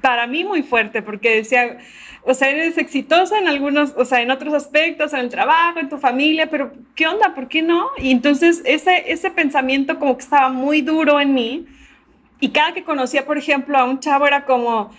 [0.00, 1.78] para mí muy fuerte, porque decía,
[2.22, 5.88] o sea, eres exitosa en algunos, o sea, en otros aspectos, en el trabajo, en
[5.88, 7.34] tu familia, pero ¿qué onda?
[7.34, 7.88] ¿Por qué no?
[7.98, 11.66] Y entonces ese, ese pensamiento como que estaba muy duro en mí.
[12.40, 14.90] Y cada que conocía, por ejemplo, a un chavo era como,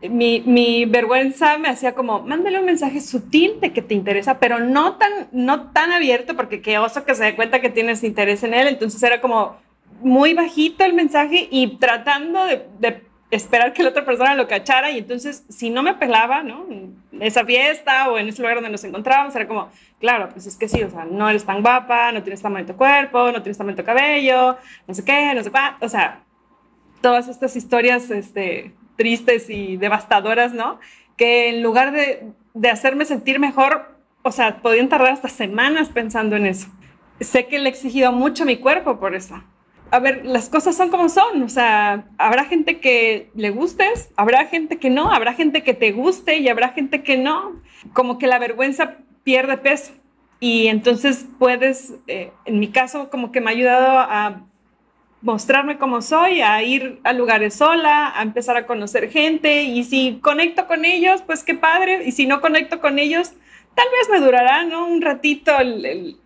[0.00, 4.60] mi, mi, vergüenza me hacía como, mándale un mensaje sutil de que te interesa, pero
[4.60, 8.42] no tan, no tan abierto, porque qué oso que se dé cuenta que tienes interés
[8.44, 8.68] en él.
[8.68, 9.56] Entonces era como
[10.00, 14.90] muy bajito el mensaje y tratando de, de esperar que la otra persona lo cachara
[14.90, 16.66] y entonces si no me pelaba, ¿no?
[16.70, 19.68] En esa fiesta o en ese lugar donde nos encontrábamos, era como,
[20.00, 22.76] claro, pues es que sí, o sea, no eres tan guapa, no tienes tan bonito
[22.76, 26.22] cuerpo, no tienes tan bonito cabello, no sé qué, no sé qué, o sea,
[27.00, 30.78] todas estas historias este, tristes y devastadoras, ¿no?
[31.16, 36.36] Que en lugar de, de hacerme sentir mejor, o sea, podían tardar hasta semanas pensando
[36.36, 36.68] en eso.
[37.20, 39.42] Sé que le he exigido mucho a mi cuerpo por eso
[39.90, 44.46] a ver, las cosas son como son, o sea, habrá gente que le gustes, habrá
[44.46, 47.62] gente que no, habrá gente que te guste y habrá gente que no.
[47.92, 49.92] Como que la vergüenza pierde peso
[50.40, 54.46] y entonces puedes, eh, en mi caso, como que me ha ayudado a
[55.20, 60.18] mostrarme como soy, a ir a lugares sola, a empezar a conocer gente y si
[60.22, 63.32] conecto con ellos, pues qué padre, y si no conecto con ellos,
[63.74, 64.86] tal vez me durará, ¿no?
[64.86, 65.52] Un ratito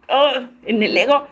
[0.08, 0.32] oh,
[0.64, 1.26] en el ego,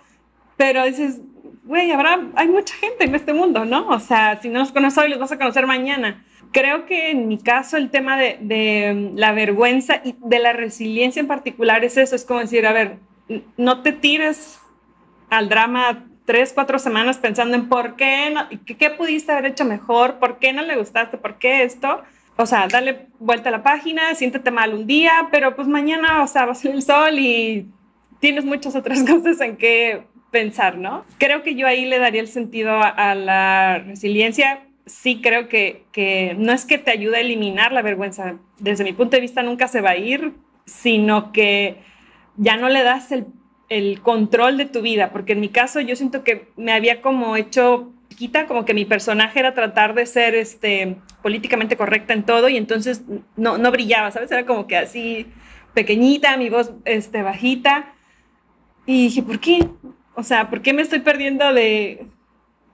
[0.57, 1.21] pero dices,
[1.65, 3.89] güey, habrá, hay mucha gente en este mundo, ¿no?
[3.89, 6.25] O sea, si no los conoces hoy, los vas a conocer mañana.
[6.53, 11.21] Creo que en mi caso el tema de, de la vergüenza y de la resiliencia
[11.21, 12.97] en particular es eso, es como decir, a ver,
[13.57, 14.59] no te tires
[15.29, 20.21] al drama tres, cuatro semanas pensando en por qué, no, qué, pudiste haber hecho mejor,
[20.21, 22.03] por qué no le gustaste, por qué esto.
[22.37, 26.29] O sea, dale vuelta a la página, siéntete mal un día, pero pues mañana, o
[26.29, 27.67] sea, va a salir el sol y
[28.21, 31.05] tienes muchas otras cosas en que pensar, ¿no?
[31.19, 34.61] Creo que yo ahí le daría el sentido a, la resiliencia.
[34.87, 38.37] Sí creo que, que no es que te ayude a eliminar la vergüenza.
[38.61, 41.79] Desde mi punto de vista nunca se va a ir, sino que
[42.37, 43.27] ya no le das el,
[43.71, 47.37] el control de tu vida, porque en mi caso yo siento que me había como
[47.37, 52.51] hecho quita como que mi personaje era tratar de ser este, políticamente correcta en todo
[52.51, 53.03] y entonces
[53.37, 54.31] no, no brillaba, ¿sabes?
[54.31, 55.27] Era como que así
[55.73, 57.95] pequeñita, mi voz este, bajita.
[58.85, 59.67] Y dije, ¿por qué?
[60.17, 62.07] O sea, ¿por qué me estoy perdiendo de,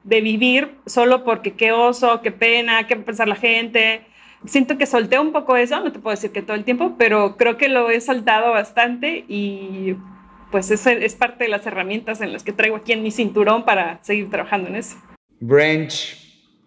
[0.02, 4.06] de vivir solo porque qué oso, qué pena, qué pensar la gente?
[4.46, 7.36] Siento que solté un poco eso, no te puedo decir que todo el tiempo, pero
[7.36, 9.94] creo que lo he soltado bastante y
[10.56, 13.66] pues es, es parte de las herramientas en las que traigo aquí en mi cinturón
[13.66, 14.96] para seguir trabajando en eso.
[15.38, 16.16] Branch,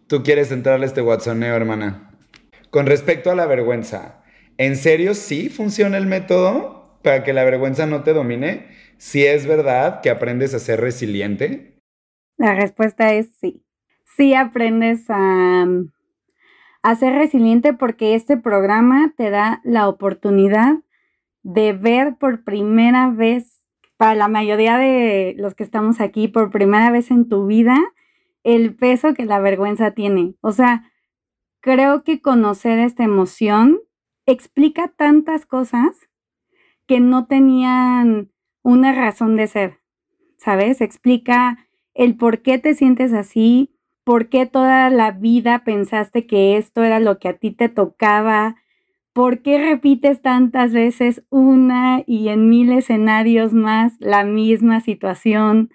[0.06, 2.12] tú quieres entrarle a este Watsoneo, hermana.
[2.70, 4.22] Con respecto a la vergüenza,
[4.60, 8.68] ¿en serio sí funciona el método para que la vergüenza no te domine?
[9.00, 11.82] ¿Si es verdad que aprendes a ser resiliente?
[12.38, 13.66] La respuesta es sí.
[14.06, 15.66] Sí aprendes a,
[16.84, 20.76] a ser resiliente porque este programa te da la oportunidad
[21.42, 23.59] de ver por primera vez,
[24.00, 27.78] para la mayoría de los que estamos aquí, por primera vez en tu vida,
[28.46, 30.36] el peso que la vergüenza tiene.
[30.40, 30.90] O sea,
[31.60, 33.82] creo que conocer esta emoción
[34.26, 35.98] explica tantas cosas
[36.88, 38.32] que no tenían
[38.64, 39.80] una razón de ser,
[40.38, 40.80] ¿sabes?
[40.80, 43.76] Explica el por qué te sientes así,
[44.06, 48.56] por qué toda la vida pensaste que esto era lo que a ti te tocaba,
[49.20, 55.72] por qué repites tantas veces una y en mil escenarios más la misma situación,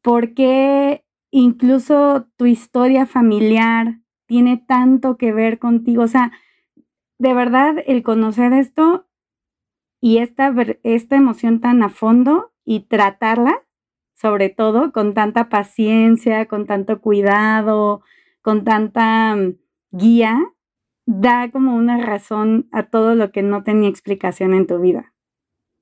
[0.00, 6.04] por qué incluso tu historia familiar tiene tanto que ver contigo.
[6.04, 6.32] O sea,
[7.18, 9.06] de verdad, el conocer esto
[10.00, 10.50] y esta,
[10.82, 13.62] esta emoción tan a fondo y tratarla,
[14.14, 18.00] sobre todo con tanta paciencia, con tanto cuidado,
[18.40, 19.58] con tanta mm,
[19.90, 20.54] guía,
[21.06, 25.12] da como una razón a todo lo que no tenía explicación en tu vida.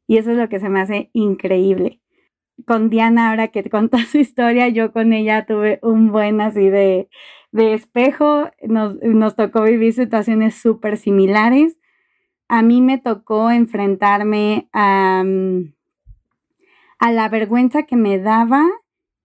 [0.06, 2.00] Y eso es lo que se me hace increíble
[2.66, 7.08] con Diana, ahora que contó su historia, yo con ella tuve un buen así de,
[7.52, 11.78] de espejo, nos, nos tocó vivir situaciones súper similares.
[12.48, 15.74] A mí me tocó enfrentarme a, mm,
[16.98, 18.64] a la vergüenza que me daba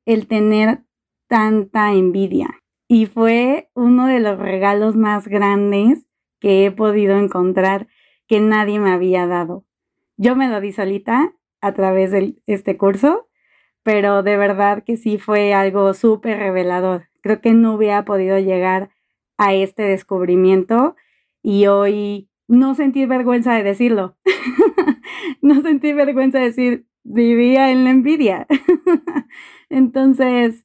[0.05, 0.83] el tener
[1.27, 2.62] tanta envidia.
[2.93, 6.05] Y fue uno de los regalos más grandes
[6.39, 7.87] que he podido encontrar
[8.27, 9.65] que nadie me había dado.
[10.15, 13.27] Yo me lo di solita a través de este curso,
[13.81, 17.09] pero de verdad que sí fue algo súper revelador.
[17.21, 18.91] Creo que no hubiera podido llegar
[19.39, 20.95] a este descubrimiento
[21.41, 24.17] y hoy no sentí vergüenza de decirlo.
[25.41, 28.45] no sentí vergüenza de decir, vivía en la envidia.
[29.71, 30.63] Entonces,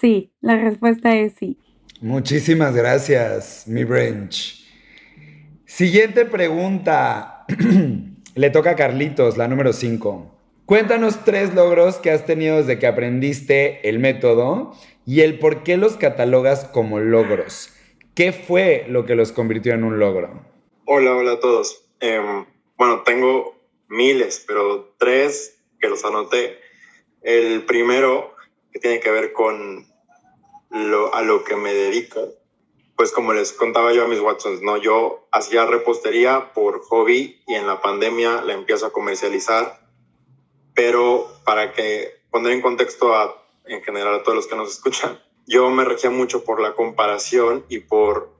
[0.00, 1.58] sí, la respuesta es sí.
[2.00, 4.64] Muchísimas gracias, mi branch.
[5.66, 7.44] Siguiente pregunta.
[8.34, 10.38] Le toca a Carlitos, la número 5.
[10.64, 14.72] Cuéntanos tres logros que has tenido desde que aprendiste el método
[15.04, 17.74] y el por qué los catalogas como logros.
[18.14, 20.44] ¿Qué fue lo que los convirtió en un logro?
[20.84, 21.84] Hola, hola a todos.
[21.98, 22.46] Em,
[22.76, 23.56] bueno, tengo
[23.88, 26.58] miles, pero tres que los anoté.
[27.22, 28.34] El primero,
[28.72, 29.89] que tiene que ver con
[30.80, 32.28] lo, a lo que me dedico,
[32.96, 34.76] pues como les contaba yo a mis Watsons, ¿no?
[34.76, 39.80] Yo hacía repostería por hobby y en la pandemia la empiezo a comercializar,
[40.74, 45.18] pero para que poner en contexto a, en general a todos los que nos escuchan,
[45.46, 48.30] yo me regía mucho por la comparación y por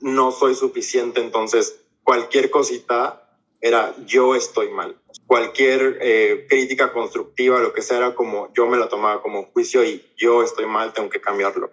[0.00, 3.23] no soy suficiente, entonces cualquier cosita
[3.64, 4.96] era yo estoy mal.
[5.26, 9.82] Cualquier eh, crítica constructiva, lo que sea, era como yo me la tomaba como juicio
[9.82, 11.70] y yo estoy mal, tengo que cambiarlo.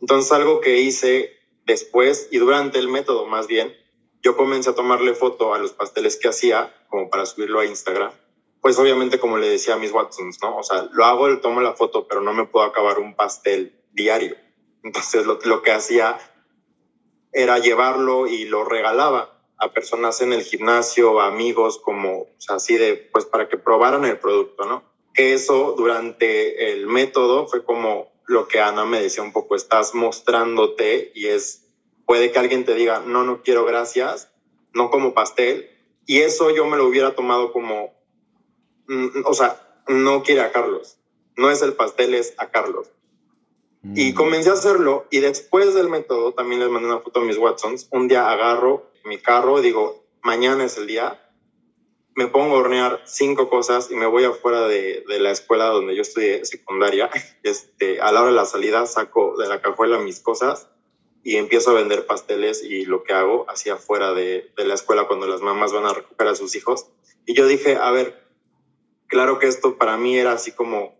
[0.00, 3.72] Entonces algo que hice Después y durante el método más bien,
[4.22, 8.10] yo comencé a tomarle foto a los pasteles que hacía como para subirlo a Instagram.
[8.60, 10.56] Pues obviamente como le decía a mis Watsons, ¿no?
[10.56, 13.80] O sea, lo hago, le tomo la foto, pero no me puedo acabar un pastel
[13.92, 14.36] diario.
[14.82, 16.18] Entonces lo, lo que hacía
[17.32, 22.56] era llevarlo y lo regalaba a personas en el gimnasio, a amigos, como, o sea,
[22.56, 24.82] así de, pues para que probaran el producto, ¿no?
[25.12, 29.94] Que eso durante el método fue como lo que Ana me decía un poco, estás
[29.94, 31.66] mostrándote y es,
[32.06, 34.32] puede que alguien te diga, no, no quiero gracias,
[34.72, 35.68] no como pastel,
[36.06, 37.92] y eso yo me lo hubiera tomado como,
[38.88, 40.96] mm, o sea, no quiere a Carlos,
[41.36, 42.88] no es el pastel, es a Carlos.
[43.94, 44.14] Y Mm.
[44.14, 47.88] comencé a hacerlo y después del método, también les mandé una foto a mis Watsons,
[47.90, 51.20] un día agarro mi carro, digo, mañana es el día,
[52.14, 55.94] me pongo a hornear cinco cosas y me voy afuera de, de la escuela donde
[55.94, 57.10] yo estudié secundaria.
[57.42, 60.68] Este, a la hora de la salida saco de la cajuela mis cosas
[61.22, 65.06] y empiezo a vender pasteles y lo que hago hacia afuera de, de la escuela
[65.06, 66.86] cuando las mamás van a recoger a sus hijos.
[67.26, 68.22] Y yo dije, a ver,
[69.06, 70.98] claro que esto para mí era así como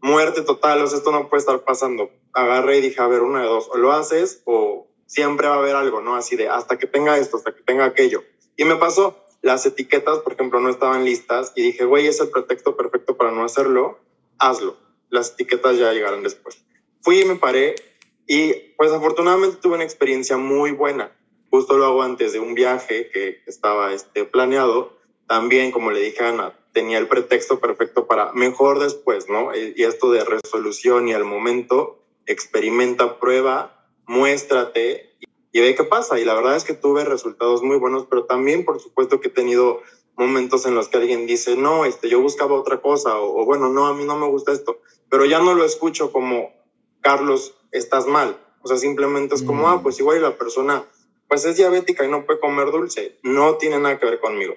[0.00, 2.10] muerte total, o sea, esto no puede estar pasando.
[2.32, 5.58] Agarré y dije, a ver, una de dos, o lo haces o siempre va a
[5.58, 6.16] haber algo, ¿no?
[6.16, 8.22] Así de hasta que tenga esto, hasta que tenga aquello.
[8.56, 12.30] Y me pasó, las etiquetas, por ejemplo, no estaban listas y dije, güey, es el
[12.30, 13.98] pretexto perfecto para no hacerlo,
[14.38, 14.76] hazlo.
[15.10, 16.64] Las etiquetas ya llegaron después.
[17.02, 17.74] Fui y me paré
[18.26, 21.12] y pues afortunadamente tuve una experiencia muy buena.
[21.50, 24.98] Justo lo hago antes de un viaje que estaba este, planeado.
[25.26, 29.54] También, como le dije a Ana, tenía el pretexto perfecto para mejor después, ¿no?
[29.54, 35.16] Y esto de resolución y al momento, experimenta, prueba, muéstrate
[35.52, 36.18] y ve qué pasa.
[36.18, 39.32] Y la verdad es que tuve resultados muy buenos, pero también, por supuesto, que he
[39.32, 39.82] tenido
[40.16, 43.68] momentos en los que alguien dice, no, este, yo buscaba otra cosa, o, o bueno,
[43.68, 46.52] no, a mí no me gusta esto, pero ya no lo escucho como,
[47.00, 48.38] Carlos, estás mal.
[48.62, 49.70] O sea, simplemente es como, Mm.
[49.70, 50.84] ah, pues igual la persona,
[51.28, 53.18] pues es diabética y no puede comer dulce.
[53.22, 54.54] No tiene nada que ver conmigo.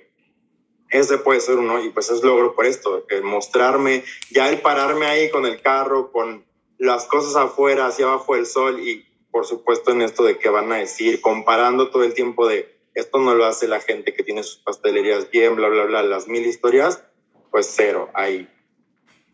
[0.89, 5.07] Ese puede ser uno, y pues es logro por esto, el mostrarme, ya el pararme
[5.07, 6.45] ahí con el carro, con
[6.77, 9.05] las cosas afuera, hacia abajo del sol, y
[9.37, 13.19] por supuesto en esto de qué van a decir, comparando todo el tiempo de esto
[13.19, 16.43] no lo hace la gente que tiene sus pastelerías bien, bla, bla, bla, las mil
[16.43, 17.03] historias,
[17.51, 18.49] pues cero, ahí.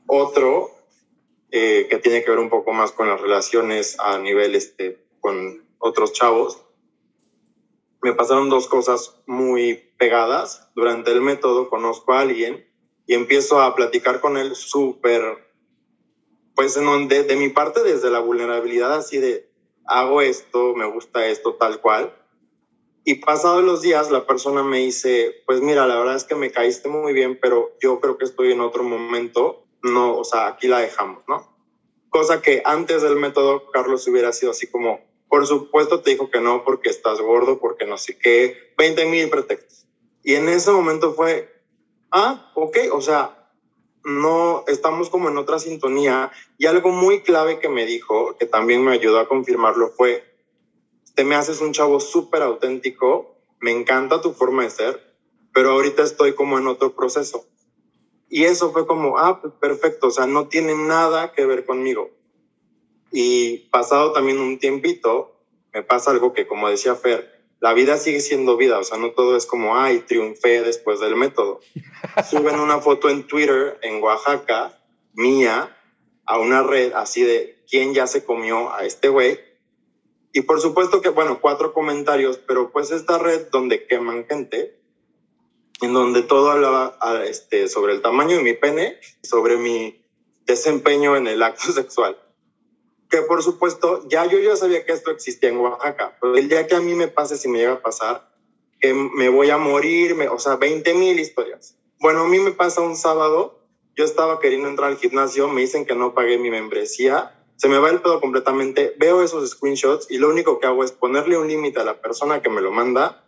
[0.06, 0.72] Otro
[1.52, 5.66] eh, que tiene que ver un poco más con las relaciones a nivel este, con
[5.78, 6.62] otros chavos,
[8.02, 10.70] me pasaron dos cosas muy pegadas.
[10.76, 12.68] Durante el método conozco a alguien
[13.08, 15.22] y empiezo a platicar con él súper,
[16.56, 19.53] pues en donde, de mi parte desde la vulnerabilidad así de,
[19.86, 22.14] hago esto, me gusta esto, tal cual.
[23.06, 26.52] Y pasados los días la persona me dice, pues mira, la verdad es que me
[26.52, 30.68] caíste muy bien, pero yo creo que estoy en otro momento, no, o sea, aquí
[30.68, 31.54] la dejamos, ¿no?
[32.10, 36.40] Cosa que antes del método Carlos hubiera sido así como, por supuesto te dijo que
[36.40, 39.86] no porque estás gordo, porque no sé qué, 20 mil pretextos.
[40.24, 41.52] Y en ese momento fue,
[42.12, 43.43] ah, ok, o sea,
[44.04, 46.32] no estamos como en otra sintonía.
[46.58, 50.24] Y algo muy clave que me dijo, que también me ayudó a confirmarlo, fue,
[51.16, 55.16] te me haces un chavo súper auténtico, me encanta tu forma de ser,
[55.54, 57.46] pero ahorita estoy como en otro proceso.
[58.30, 62.10] Y eso fue como, ah, pues perfecto, o sea, no tiene nada que ver conmigo.
[63.12, 65.40] Y pasado también un tiempito,
[65.72, 67.33] me pasa algo que, como decía Fer,
[67.64, 71.16] la vida sigue siendo vida, o sea, no todo es como, ay, triunfé después del
[71.16, 71.62] método.
[72.30, 74.78] Suben una foto en Twitter en Oaxaca,
[75.14, 75.74] mía,
[76.26, 79.40] a una red así de quién ya se comió a este güey.
[80.34, 84.78] Y por supuesto que, bueno, cuatro comentarios, pero pues esta red donde queman gente,
[85.80, 90.04] en donde todo hablaba a, este, sobre el tamaño de mi pene, sobre mi
[90.46, 92.18] desempeño en el acto sexual.
[93.14, 96.74] Que por supuesto, ya yo ya sabía que esto existía en Oaxaca, el día que
[96.74, 98.28] a mí me pase, si me llega a pasar,
[98.80, 101.78] que me voy a morir, me, o sea, 20 mil historias.
[102.00, 103.60] Bueno, a mí me pasa un sábado,
[103.96, 107.78] yo estaba queriendo entrar al gimnasio, me dicen que no pagué mi membresía, se me
[107.78, 111.48] va el pedo completamente, veo esos screenshots y lo único que hago es ponerle un
[111.48, 113.24] límite a la persona que me lo manda.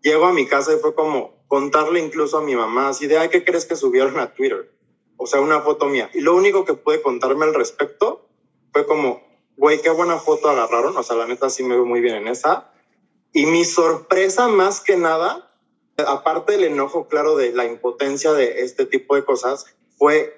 [0.00, 3.28] Llego a mi casa y fue como contarle incluso a mi mamá, así de, ay,
[3.28, 4.72] ¿qué crees que subieron a Twitter?
[5.18, 6.08] O sea, una foto mía.
[6.14, 8.27] Y lo único que pude contarme al respecto
[8.72, 9.22] fue como,
[9.56, 10.96] güey, qué buena foto agarraron.
[10.96, 12.70] O sea, la neta sí me veo muy bien en esa.
[13.32, 15.50] Y mi sorpresa más que nada,
[16.06, 19.66] aparte del enojo claro de la impotencia de este tipo de cosas,
[19.96, 20.34] fue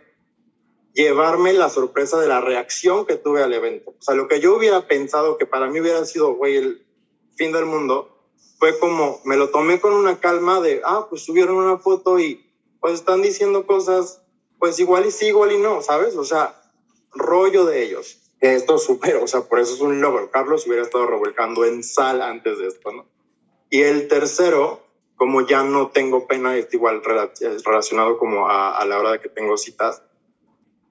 [0.95, 3.91] llevarme la sorpresa de la reacción que tuve al evento.
[3.91, 6.87] O sea, lo que yo hubiera pensado que para mí hubiera sido, güey, el
[7.37, 8.17] fin del mundo,
[8.59, 12.47] fue como, me lo tomé con una calma de, ah, pues subieron una foto y
[12.81, 14.23] pues están diciendo cosas,
[14.59, 16.17] pues igual y sí, igual y no, ¿sabes?
[16.17, 16.61] O sea,
[17.13, 18.20] rollo de ellos.
[18.41, 20.31] Que esto supero, o sea, por eso es un logro.
[20.31, 23.07] Carlos hubiera estado revolcando en sal antes de esto, ¿no?
[23.69, 24.83] Y el tercero,
[25.15, 29.29] como ya no tengo pena, es igual relacionado como a, a la hora de que
[29.29, 30.03] tengo citas,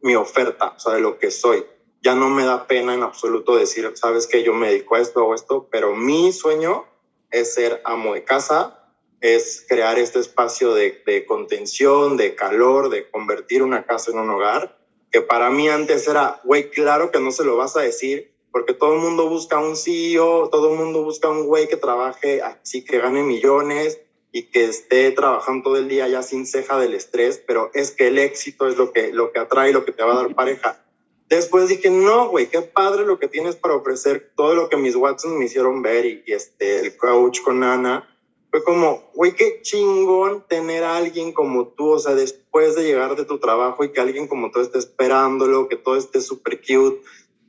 [0.01, 1.65] mi oferta, o sea, de lo que soy.
[2.01, 5.25] Ya no me da pena en absoluto decir, sabes que yo me dedico a esto
[5.25, 6.85] o esto, pero mi sueño
[7.31, 8.79] es ser amo de casa,
[9.19, 14.29] es crear este espacio de, de contención, de calor, de convertir una casa en un
[14.29, 14.78] hogar,
[15.11, 18.73] que para mí antes era, güey, claro que no se lo vas a decir, porque
[18.73, 22.83] todo el mundo busca un CEO, todo el mundo busca un güey que trabaje así,
[22.83, 23.99] que gane millones,
[24.31, 28.07] y que esté trabajando todo el día ya sin ceja del estrés, pero es que
[28.07, 30.83] el éxito es lo que, lo que atrae, lo que te va a dar pareja.
[31.27, 34.95] Después dije, no, güey, qué padre lo que tienes para ofrecer, todo lo que mis
[34.95, 38.07] Watson me hicieron ver y, este, el coach con Ana.
[38.51, 43.15] Fue como, güey, qué chingón tener a alguien como tú, o sea, después de llegar
[43.15, 47.01] de tu trabajo y que alguien como tú esté esperándolo, que todo esté súper cute.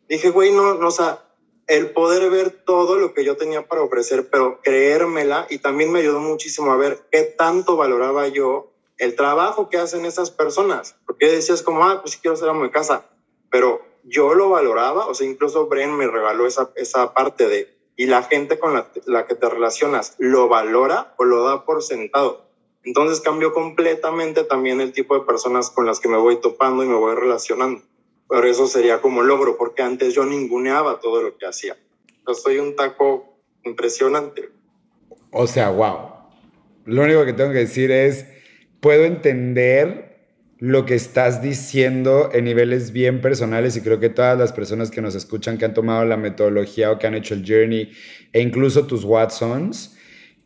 [0.08, 1.24] Dije, güey, no, no, o sea,
[1.66, 6.00] el poder ver todo lo que yo tenía para ofrecer, pero creérmela y también me
[6.00, 10.96] ayudó muchísimo a ver qué tanto valoraba yo el trabajo que hacen esas personas.
[11.06, 13.06] Porque decías como, ah, pues quiero ser amo de casa
[13.50, 17.68] pero yo lo valoraba, o sea, incluso Bren me regaló esa, esa parte de,
[18.00, 22.48] y la gente con la, que te relacionas, ¿lo valora o lo da por sentado?
[22.82, 26.86] Entonces cambió completamente también el tipo de personas con las que me voy topando y
[26.86, 27.82] me voy relacionando.
[28.26, 31.76] Pero eso sería como logro, porque antes yo ninguneaba todo lo que hacía.
[32.26, 34.48] Yo soy un taco impresionante.
[35.30, 35.98] O sea, wow.
[36.86, 38.24] Lo único que tengo que decir es,
[38.80, 40.09] puedo entender
[40.60, 45.00] lo que estás diciendo en niveles bien personales y creo que todas las personas que
[45.00, 47.90] nos escuchan que han tomado la metodología o que han hecho el journey
[48.34, 49.96] e incluso tus Watsons,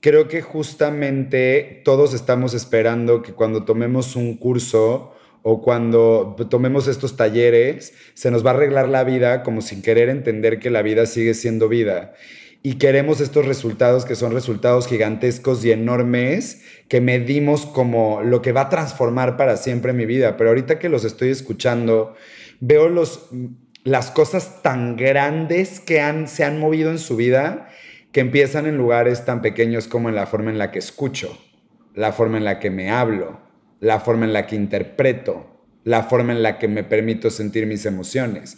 [0.01, 5.12] creo que justamente todos estamos esperando que cuando tomemos un curso
[5.43, 10.09] o cuando tomemos estos talleres, se nos va a arreglar la vida como sin querer
[10.09, 12.15] entender que la vida sigue siendo vida
[12.67, 18.53] y queremos estos resultados que son resultados gigantescos y enormes que medimos como lo que
[18.53, 20.39] va a transformar para siempre mi vida.
[20.39, 22.15] Pero ahorita que los estoy escuchando,
[22.61, 23.29] veo los,
[23.85, 27.69] las cosas tan grandes que han, se han movido en su vida
[28.12, 31.39] que empiezan en lugares tan pequeños como en la forma en la que escucho,
[31.95, 33.41] la forma en la que me hablo,
[33.81, 35.54] la forma en la que interpreto,
[35.85, 38.57] la forma en la que me permito sentir mis emociones.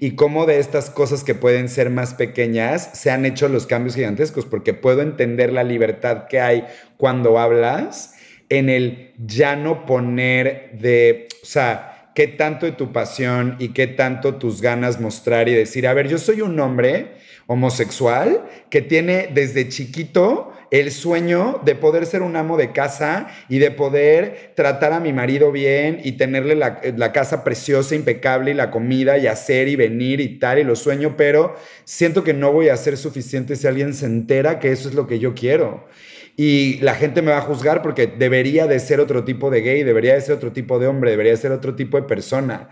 [0.00, 3.96] Y cómo de estas cosas que pueden ser más pequeñas se han hecho los cambios
[3.96, 6.64] gigantescos, porque puedo entender la libertad que hay
[6.96, 8.14] cuando hablas
[8.48, 13.86] en el ya no poner de, o sea, qué tanto de tu pasión y qué
[13.86, 17.17] tanto tus ganas mostrar y decir, a ver, yo soy un hombre
[17.48, 23.58] homosexual que tiene desde chiquito el sueño de poder ser un amo de casa y
[23.58, 28.70] de poder tratar a mi marido bien y tenerle la, casa preciosa, impecable y la
[28.70, 32.68] comida y hacer y venir y tal, y lo sueño, pero siento que no voy
[32.68, 35.88] a ser suficiente si alguien se entera que eso es lo que yo quiero.
[36.36, 39.82] Y la gente me va a juzgar porque debería de ser otro tipo de gay,
[39.84, 42.68] debería de ser otro tipo de hombre, debería de ser otro tipo de persona.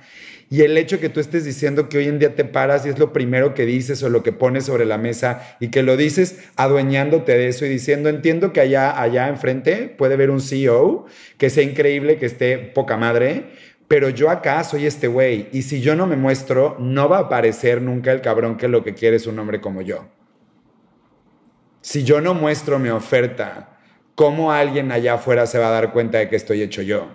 [0.49, 2.99] Y el hecho que tú estés diciendo que hoy en día te paras y es
[3.01, 6.39] lo primero que dices o lo que pones sobre la mesa y que lo dices
[6.55, 11.51] adueñándote de eso y diciendo, entiendo que allá, allá enfrente puede haber un CEO que
[11.51, 13.47] sea increíble, que esté poca madre,
[13.89, 17.23] pero yo acá soy este güey y si yo no me muestro, no va a
[17.23, 20.09] aparecer nunca el cabrón que lo que quiere es un hombre como yo.
[21.81, 23.79] Si yo no muestro mi oferta,
[24.15, 27.09] ¿cómo alguien allá afuera se va a dar cuenta de que estoy hecho yo?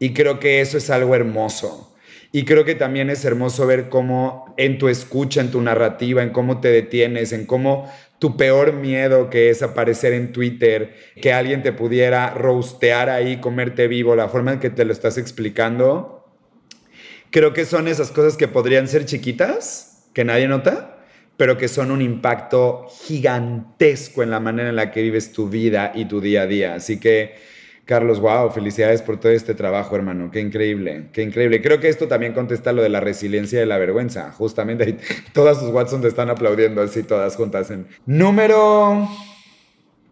[0.00, 1.88] Y creo que eso es algo hermoso
[2.30, 6.30] y creo que también es hermoso ver cómo en tu escucha, en tu narrativa, en
[6.30, 11.62] cómo te detienes, en cómo tu peor miedo que es aparecer en Twitter, que alguien
[11.62, 16.26] te pudiera roastear ahí, comerte vivo, la forma en que te lo estás explicando,
[17.30, 20.98] creo que son esas cosas que podrían ser chiquitas, que nadie nota,
[21.38, 25.92] pero que son un impacto gigantesco en la manera en la que vives tu vida
[25.94, 26.74] y tu día a día.
[26.74, 27.36] Así que
[27.88, 30.30] Carlos, wow, felicidades por todo este trabajo, hermano.
[30.30, 31.62] Qué increíble, qué increíble.
[31.62, 34.30] Creo que esto también contesta lo de la resiliencia y la vergüenza.
[34.30, 34.98] Justamente
[35.32, 37.70] todas sus Watson te están aplaudiendo así, todas juntas.
[37.70, 37.86] En...
[38.04, 39.08] Número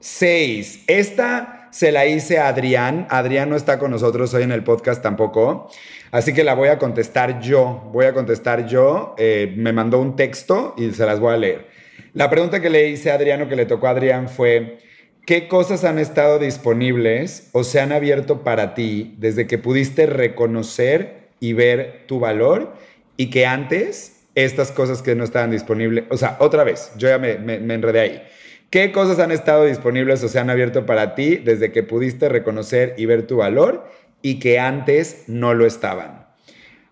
[0.01, 0.85] 6.
[0.87, 3.07] Esta se la hice a Adrián.
[3.11, 5.71] Adrián no está con nosotros hoy en el podcast tampoco.
[6.13, 7.91] Así que la voy a contestar yo.
[7.93, 9.15] Voy a contestar yo.
[9.19, 11.67] Eh, me mandó un texto y se las voy a leer.
[12.15, 14.79] La pregunta que le hice a Adrián o que le tocó a Adrián fue.
[15.27, 21.31] ¿Qué cosas han estado disponibles o se han abierto para ti desde que pudiste reconocer
[21.41, 22.75] y ver tu valor
[23.17, 27.19] y que antes estas cosas que no estaban disponibles, o sea, otra vez, yo ya
[27.19, 28.23] me, me, enredé ahí.
[28.71, 32.95] ¿Qué cosas han estado disponibles o se han abierto para ti desde que pudiste reconocer
[32.97, 33.91] y ver tu valor
[34.23, 36.25] y que antes no lo estaban?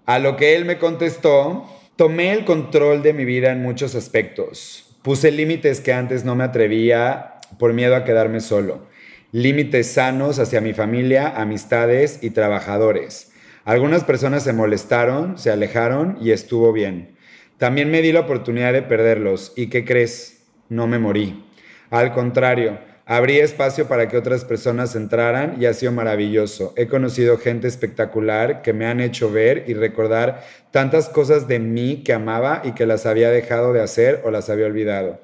[0.07, 4.97] A lo que él me contestó, tomé el control de mi vida en muchos aspectos.
[5.03, 8.87] Puse límites que antes no me atrevía por miedo a quedarme solo.
[9.33, 13.33] Límites sanos hacia mi familia, amistades y trabajadores.
[13.65, 17.17] Algunas personas se molestaron, se alejaron y estuvo bien.
[17.59, 19.53] También me di la oportunidad de perderlos.
[19.57, 20.45] ¿Y qué crees?
[20.69, 21.45] No me morí.
[21.91, 26.75] Al contrario, abrí espacio para que otras personas entraran y ha sido maravilloso.
[26.77, 32.03] He conocido gente espectacular que me han hecho ver y recordar tantas cosas de mí
[32.05, 35.21] que amaba y que las había dejado de hacer o las había olvidado.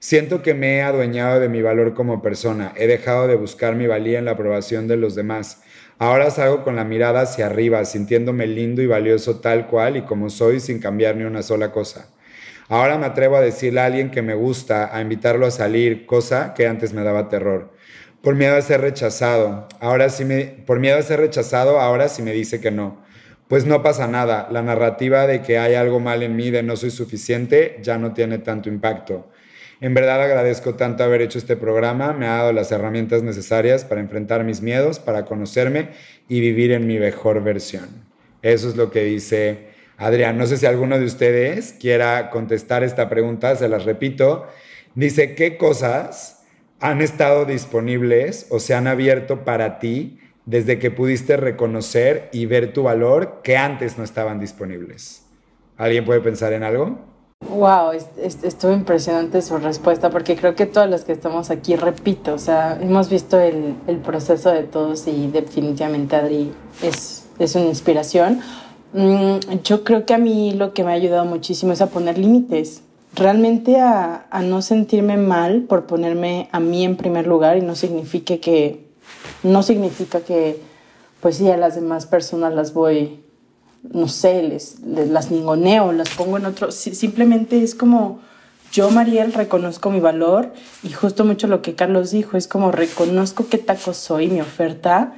[0.00, 3.88] Siento que me he adueñado de mi valor como persona, he dejado de buscar mi
[3.88, 5.60] valía en la aprobación de los demás.
[5.98, 10.30] Ahora salgo con la mirada hacia arriba, sintiéndome lindo y valioso tal cual y como
[10.30, 12.10] soy sin cambiar ni una sola cosa.
[12.68, 16.54] Ahora me atrevo a decirle a alguien que me gusta, a invitarlo a salir, cosa
[16.54, 17.72] que antes me daba terror.
[18.22, 19.66] Por miedo a ser rechazado.
[19.80, 23.02] Ahora sí me, por miedo a ser rechazado, ahora sí me dice que no.
[23.48, 24.48] Pues no pasa nada.
[24.52, 28.12] La narrativa de que hay algo mal en mí, de no soy suficiente, ya no
[28.12, 29.28] tiene tanto impacto.
[29.80, 34.00] En verdad agradezco tanto haber hecho este programa, me ha dado las herramientas necesarias para
[34.00, 35.90] enfrentar mis miedos, para conocerme
[36.28, 37.88] y vivir en mi mejor versión.
[38.42, 40.36] Eso es lo que dice Adrián.
[40.36, 44.48] No sé si alguno de ustedes quiera contestar esta pregunta, se las repito.
[44.96, 46.44] Dice, ¿qué cosas
[46.80, 52.72] han estado disponibles o se han abierto para ti desde que pudiste reconocer y ver
[52.72, 55.24] tu valor que antes no estaban disponibles?
[55.76, 57.17] ¿Alguien puede pensar en algo?
[57.58, 62.38] Wow, estuvo impresionante su respuesta porque creo que todos los que estamos aquí, repito, o
[62.38, 63.74] sea, hemos visto el,
[64.04, 68.40] proceso de todos y definitivamente Adri es, es una inspiración.
[68.92, 72.16] Mm, yo creo que a mí lo que me ha ayudado muchísimo es a poner
[72.18, 72.82] límites,
[73.14, 77.74] realmente a, a no sentirme mal por ponerme a mí en primer lugar y no
[77.74, 78.84] significa que,
[79.42, 80.60] no significa que,
[81.20, 83.20] pues sí, a las demás personas las voy
[83.82, 88.20] no sé, les, las ningoneo, las pongo en otro, simplemente es como
[88.70, 90.52] yo, Mariel, reconozco mi valor
[90.82, 95.14] y justo mucho lo que Carlos dijo, es como reconozco qué taco soy, mi oferta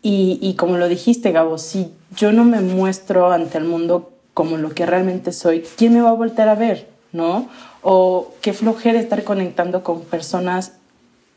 [0.00, 4.56] y, y como lo dijiste, Gabo, si yo no me muestro ante el mundo como
[4.58, 6.88] lo que realmente soy, ¿quién me va a volver a ver?
[7.12, 7.48] ¿No?
[7.82, 10.72] O qué flojera estar conectando con personas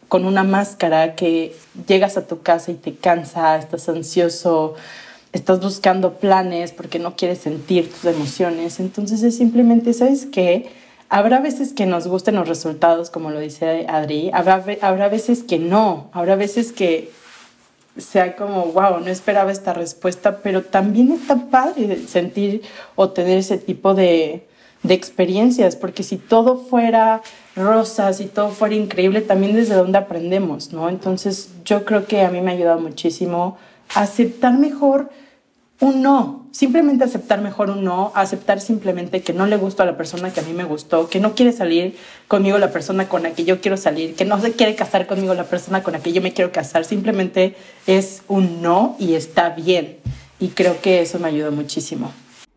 [0.08, 1.56] con una máscara que
[1.88, 4.76] llegas a tu casa y te cansa, estás ansioso,
[5.34, 8.80] estás buscando planes porque no quieres sentir tus emociones.
[8.80, 10.70] Entonces es simplemente, ¿sabes qué?
[11.10, 15.58] Habrá veces que nos gusten los resultados, como lo dice Adri, habrá, habrá veces que
[15.58, 17.12] no, habrá veces que
[17.98, 22.62] sea como, wow, no esperaba esta respuesta, pero también está padre sentir
[22.96, 24.48] o tener ese tipo de,
[24.84, 27.22] de experiencias, porque si todo fuera
[27.56, 30.90] rosa, si todo fuera increíble, también desde dónde aprendemos, ¿no?
[30.90, 33.58] Entonces yo creo que a mí me ha ayudado muchísimo
[33.94, 35.10] aceptar mejor
[35.80, 39.96] un no, simplemente aceptar mejor un no, aceptar simplemente que no le gustó a la
[39.96, 41.96] persona que a mí me gustó, que no quiere salir
[42.28, 45.36] conmigo la persona con la que yo quiero salir, que no se quiere casar conmigo
[45.36, 49.50] la persona con la que yo me quiero casar, simplemente es un no y está
[49.50, 50.00] bien.
[50.40, 52.12] Y creo que eso me ayudó muchísimo.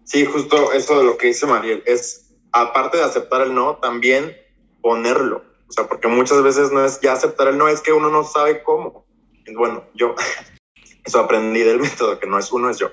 [0.04, 4.36] Sí, justo eso de lo que dice Mariel, es aparte de aceptar el no, también
[4.80, 5.44] ponerlo.
[5.68, 8.24] O sea, porque muchas veces no es ya aceptar el no, es que uno no
[8.24, 9.04] sabe cómo.
[9.54, 10.14] Bueno, yo
[11.04, 12.90] eso aprendí del método, que no es uno, es yo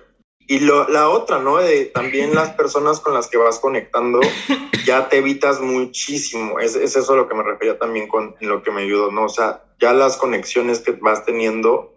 [0.48, 1.58] y lo, la otra, ¿no?
[1.58, 4.22] De también las personas con las que vas conectando,
[4.86, 6.60] ya te evitas muchísimo.
[6.60, 9.26] Es, es eso a lo que me refería también con lo que me ayudó, ¿no?
[9.26, 11.94] O sea, ya las conexiones que vas teniendo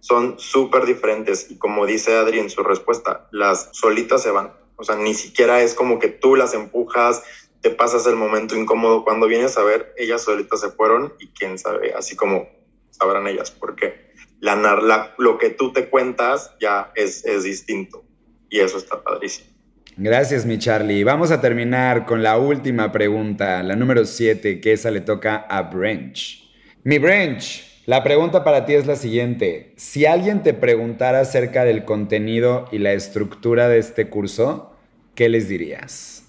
[0.00, 1.50] son súper diferentes.
[1.50, 4.52] Y como dice Adri en su respuesta, las solitas se van.
[4.76, 7.22] O sea, ni siquiera es como que tú las empujas,
[7.62, 9.02] te pasas el momento incómodo.
[9.02, 12.46] Cuando vienes a ver, ellas solitas se fueron y quién sabe, así como
[12.90, 14.03] sabrán ellas por qué
[14.44, 18.04] la, lo que tú te cuentas ya es, es distinto
[18.50, 19.48] y eso está padrísimo.
[19.96, 21.04] Gracias, mi Charlie.
[21.04, 25.62] Vamos a terminar con la última pregunta, la número 7, que esa le toca a
[25.62, 26.42] Branch.
[26.82, 29.72] Mi Branch, la pregunta para ti es la siguiente.
[29.76, 34.74] Si alguien te preguntara acerca del contenido y la estructura de este curso,
[35.14, 36.26] ¿qué les dirías?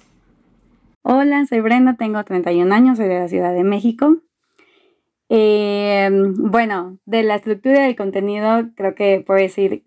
[1.01, 4.18] Hola, soy Brenda, tengo 31 años, soy de la Ciudad de México.
[5.30, 9.86] Eh, bueno, de la estructura del contenido, creo que puedo decir,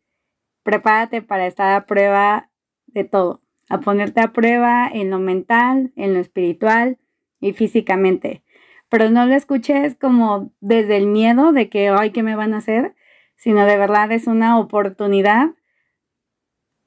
[0.62, 2.50] prepárate para estar a prueba
[2.86, 6.98] de todo, a ponerte a prueba en lo mental, en lo espiritual
[7.40, 8.42] y físicamente.
[8.88, 12.58] Pero no lo escuches como desde el miedo de que, ay, ¿qué me van a
[12.58, 12.94] hacer?
[13.36, 15.50] Sino de verdad es una oportunidad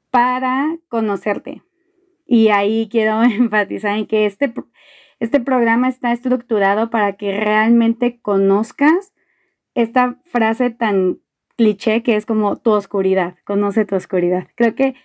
[0.10, 1.64] para conocerte.
[2.26, 4.54] Y ahí quiero enfatizar en que este
[5.22, 9.14] este programa está estructurado para que realmente conozcas
[9.76, 11.20] esta frase tan
[11.56, 14.48] cliché que es como tu oscuridad, conoce tu oscuridad.
[14.56, 14.96] Creo que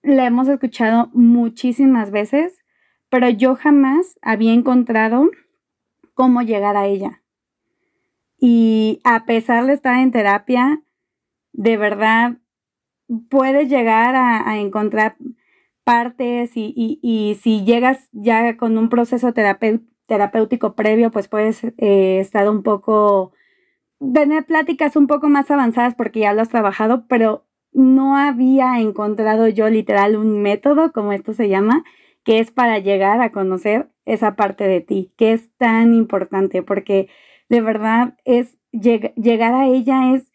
[0.00, 2.62] la hemos escuchado muchísimas veces,
[3.08, 5.28] pero yo jamás había encontrado
[6.14, 7.24] cómo llegar a ella.
[8.38, 10.84] Y a pesar de estar en terapia,
[11.52, 12.38] de verdad
[13.28, 15.16] puedes llegar a, a encontrar
[15.84, 22.62] partes y, si llegas ya con un proceso terapéutico previo, pues puedes eh, estar un
[22.62, 23.32] poco,
[24.14, 29.48] tener pláticas un poco más avanzadas porque ya lo has trabajado, pero no había encontrado
[29.48, 31.84] yo literal un método, como esto se llama,
[32.24, 37.08] que es para llegar a conocer esa parte de ti, que es tan importante, porque
[37.48, 40.31] de verdad es llegar a ella es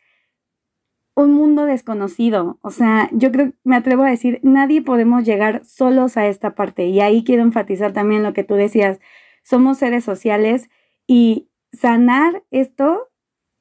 [1.23, 2.59] un mundo desconocido.
[2.61, 6.85] O sea, yo creo, me atrevo a decir, nadie podemos llegar solos a esta parte.
[6.85, 8.99] Y ahí quiero enfatizar también lo que tú decías,
[9.41, 10.69] somos seres sociales
[11.07, 13.09] y sanar esto,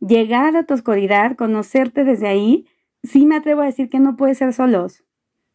[0.00, 2.66] llegar a tu oscuridad, conocerte desde ahí,
[3.02, 5.04] sí me atrevo a decir que no puede ser solos,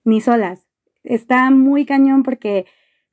[0.04, 0.68] ni solas.
[1.04, 2.66] Está muy cañón porque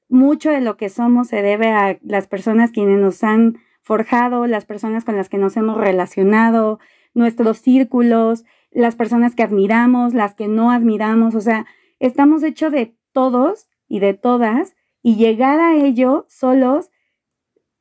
[0.08, 4.64] mucho de lo que somos se debe a las personas quienes nos han forjado, las
[4.64, 6.78] personas con las que nos hemos relacionado,
[7.12, 11.66] nuestros círculos, las personas que admiramos, las que no admiramos, o sea,
[11.98, 16.90] estamos hechos de todos y de todas y llegar a ello solos,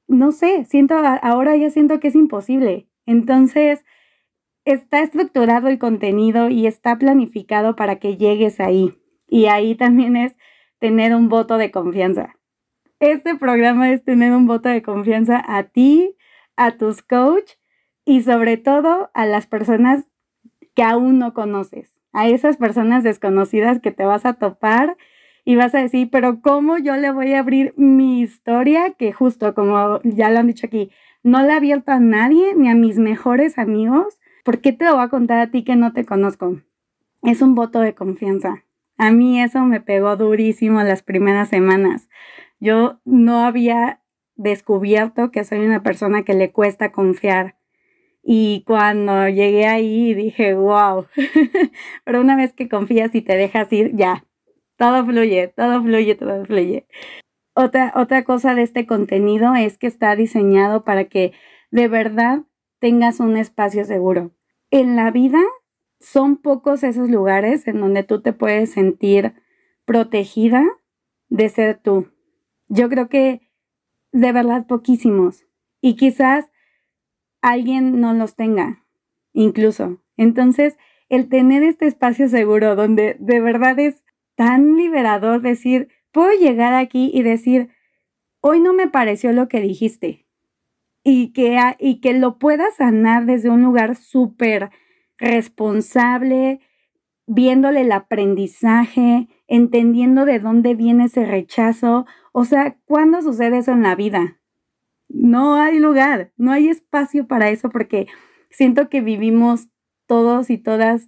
[0.07, 2.87] no sé, siento, ahora ya siento que es imposible.
[3.05, 3.83] Entonces,
[4.65, 8.97] está estructurado el contenido y está planificado para que llegues ahí.
[9.27, 10.35] Y ahí también es
[10.79, 12.35] tener un voto de confianza.
[12.99, 16.15] Este programa es tener un voto de confianza a ti,
[16.55, 17.51] a tus coach
[18.05, 20.05] y sobre todo a las personas
[20.77, 24.95] que aún no conoces, a esas personas desconocidas que te vas a topar
[25.43, 28.91] y vas a decir, pero ¿cómo yo le voy a abrir mi historia?
[28.91, 30.91] Que justo como ya lo han dicho aquí,
[31.23, 34.19] no la he abierto a nadie, ni a mis mejores amigos.
[34.43, 36.61] ¿Por qué te lo voy a contar a ti que no te conozco?
[37.23, 38.63] Es un voto de confianza.
[38.97, 42.07] A mí eso me pegó durísimo las primeras semanas.
[42.59, 44.01] Yo no había
[44.35, 47.55] descubierto que soy una persona que le cuesta confiar
[48.29, 51.05] y cuando llegué ahí dije, wow,
[52.03, 54.25] pero una vez que confías y te dejas ir, ya,
[54.75, 56.87] todo fluye, todo fluye, todo fluye.
[57.55, 61.31] Otra, otra cosa de este contenido es que está diseñado para que
[61.71, 62.41] de verdad
[62.79, 64.31] tengas un espacio seguro.
[64.71, 65.39] En la vida
[66.01, 69.35] son pocos esos lugares en donde tú te puedes sentir
[69.85, 70.65] protegida
[71.29, 72.11] de ser tú.
[72.67, 73.39] Yo creo que
[74.11, 75.45] de verdad poquísimos.
[75.79, 76.51] Y quizás
[77.41, 78.83] alguien no los tenga,
[79.33, 80.01] incluso.
[80.17, 80.77] Entonces,
[81.09, 84.03] el tener este espacio seguro donde de verdad es
[84.35, 87.69] tan liberador decir, puedo llegar aquí y decir,
[88.41, 90.25] hoy no me pareció lo que dijiste.
[91.03, 94.69] Y que, y que lo puedas sanar desde un lugar súper
[95.17, 96.59] responsable,
[97.25, 102.05] viéndole el aprendizaje, entendiendo de dónde viene ese rechazo.
[102.33, 104.36] O sea, ¿cuándo sucede eso en la vida?
[105.09, 108.07] No hay lugar, no hay espacio para eso porque
[108.49, 109.69] siento que vivimos
[110.05, 111.07] todos y todas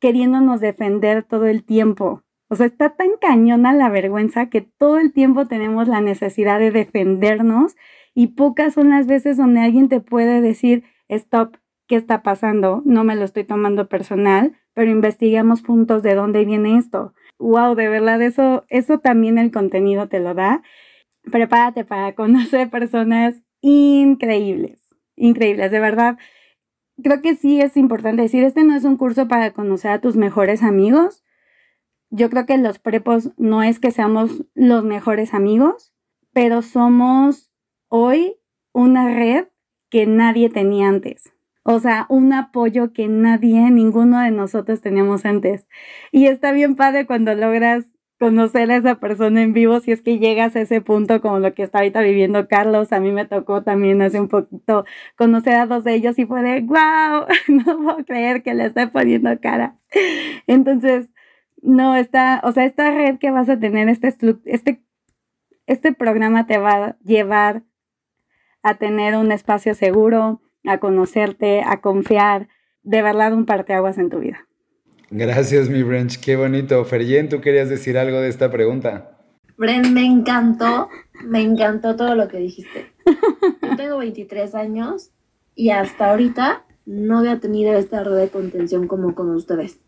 [0.00, 2.22] queriéndonos defender todo el tiempo.
[2.48, 6.70] O sea, está tan cañona la vergüenza que todo el tiempo tenemos la necesidad de
[6.70, 7.76] defendernos
[8.14, 11.56] y pocas son las veces donde alguien te puede decir, stop,
[11.86, 12.82] ¿qué está pasando?
[12.84, 17.12] No me lo estoy tomando personal, pero investigamos puntos de dónde viene esto.
[17.38, 20.62] Wow, de verdad, eso, eso también el contenido te lo da
[21.28, 24.80] prepárate para conocer personas increíbles,
[25.16, 26.18] increíbles, de verdad.
[27.02, 30.16] Creo que sí es importante decir, este no es un curso para conocer a tus
[30.16, 31.24] mejores amigos.
[32.10, 35.92] Yo creo que los prepos no es que seamos los mejores amigos,
[36.32, 37.50] pero somos
[37.88, 38.36] hoy
[38.72, 39.46] una red
[39.90, 41.32] que nadie tenía antes.
[41.62, 45.66] O sea, un apoyo que nadie, ninguno de nosotros teníamos antes.
[46.12, 47.84] Y está bien padre cuando logras
[48.18, 51.54] conocer a esa persona en vivo si es que llegas a ese punto como lo
[51.54, 52.92] que está ahorita viviendo Carlos.
[52.92, 54.84] A mí me tocó también hace un poquito
[55.16, 58.86] conocer a dos de ellos y fue de, wow, no puedo creer que le estoy
[58.86, 59.76] poniendo cara.
[60.46, 61.10] Entonces,
[61.62, 64.14] no, está, o sea, esta red que vas a tener, este,
[64.44, 64.82] este,
[65.66, 67.62] este programa te va a llevar
[68.62, 72.48] a tener un espacio seguro, a conocerte, a confiar,
[72.82, 74.47] de verdad un parteaguas en tu vida.
[75.10, 76.20] Gracias, mi Brench.
[76.20, 76.84] Qué bonito.
[76.84, 79.18] Feryen, ¿tú querías decir algo de esta pregunta?
[79.56, 80.88] Bren, me encantó,
[81.24, 82.92] me encantó todo lo que dijiste.
[83.62, 85.10] Yo tengo 23 años
[85.54, 89.80] y hasta ahorita no había tenido esta red de contención como con ustedes.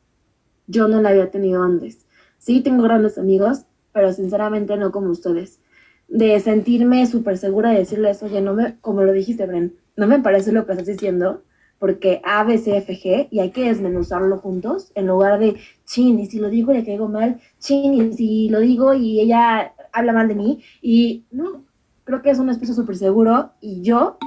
[0.66, 2.06] Yo no la había tenido antes.
[2.38, 5.60] Sí, tengo grandes amigos, pero sinceramente no como ustedes.
[6.08, 10.18] De sentirme súper segura de decirles, oye, no me, como lo dijiste, Bren, no me
[10.18, 11.44] parece lo que estás diciendo,
[11.80, 15.56] porque A, B, C, F, G, y hay que desmenuzarlo juntos, en lugar de,
[15.86, 19.72] chin, y si lo digo le caigo mal, chin, y si lo digo y ella
[19.90, 21.64] habla mal de mí, y no,
[22.04, 24.18] creo que es un espacio súper seguro, y yo,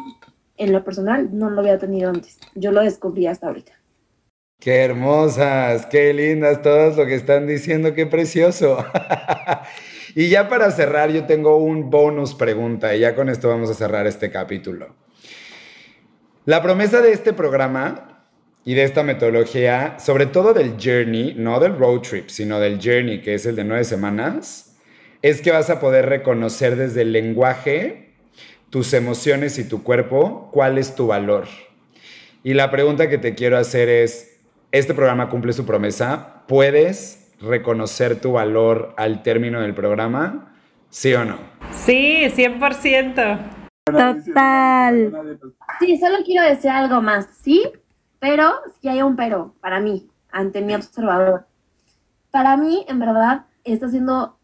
[0.58, 3.74] en lo personal, no lo había tenido antes, yo lo descubrí hasta ahorita.
[4.60, 8.84] Qué hermosas, qué lindas todas lo que están diciendo, qué precioso.
[10.16, 13.76] y ya para cerrar, yo tengo un bonus pregunta y ya con esto vamos a
[13.76, 15.03] cerrar este capítulo.
[16.46, 18.26] La promesa de este programa
[18.66, 23.22] y de esta metodología, sobre todo del journey, no del road trip, sino del journey,
[23.22, 24.76] que es el de nueve semanas,
[25.22, 28.10] es que vas a poder reconocer desde el lenguaje,
[28.70, 31.48] tus emociones y tu cuerpo, cuál es tu valor.
[32.44, 34.38] Y la pregunta que te quiero hacer es,
[34.74, 36.44] ¿este programa cumple su promesa?
[36.50, 40.54] ¿Puedes reconocer tu valor al término del programa?
[40.90, 41.38] ¿Sí o no?
[41.72, 43.63] Sí, 100%.
[43.86, 45.12] Total.
[45.80, 47.64] Sí, solo quiero decir algo más, ¿sí?
[48.20, 51.48] Pero si hay un pero para mí, ante mi observador.
[52.32, 54.38] Para mí, en verdad, está siendo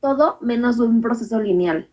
[0.00, 1.88] todo menos un proceso lineal.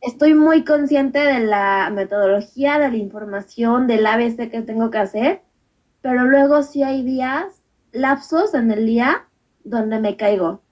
[0.00, 5.42] Estoy muy consciente de la metodología, de la información, del ABC que tengo que hacer,
[6.00, 7.62] pero luego sí hay días,
[7.92, 9.28] lapsos en el día,
[9.62, 10.62] donde me caigo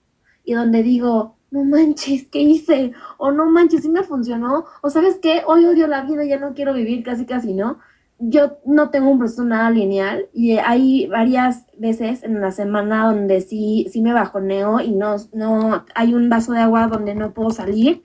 [0.44, 2.92] y donde digo, no manches, ¿qué hice?
[3.16, 4.64] O no manches, sí me funcionó.
[4.82, 7.78] O sabes qué, hoy odio la vida, ya no quiero vivir, casi casi, ¿no?
[8.18, 13.40] Yo no tengo un proceso nada lineal y hay varias veces en la semana donde
[13.40, 17.50] sí, sí me bajoneo y no, no hay un vaso de agua donde no puedo
[17.50, 18.02] salir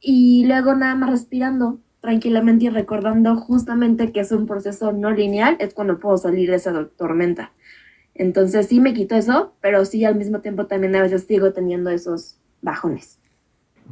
[0.00, 5.56] y luego nada más respirando tranquilamente y recordando justamente que es un proceso no lineal,
[5.60, 7.52] es cuando puedo salir de esa tormenta.
[8.14, 11.90] Entonces sí me quito eso, pero sí al mismo tiempo también a veces sigo teniendo
[11.90, 13.18] esos bajones.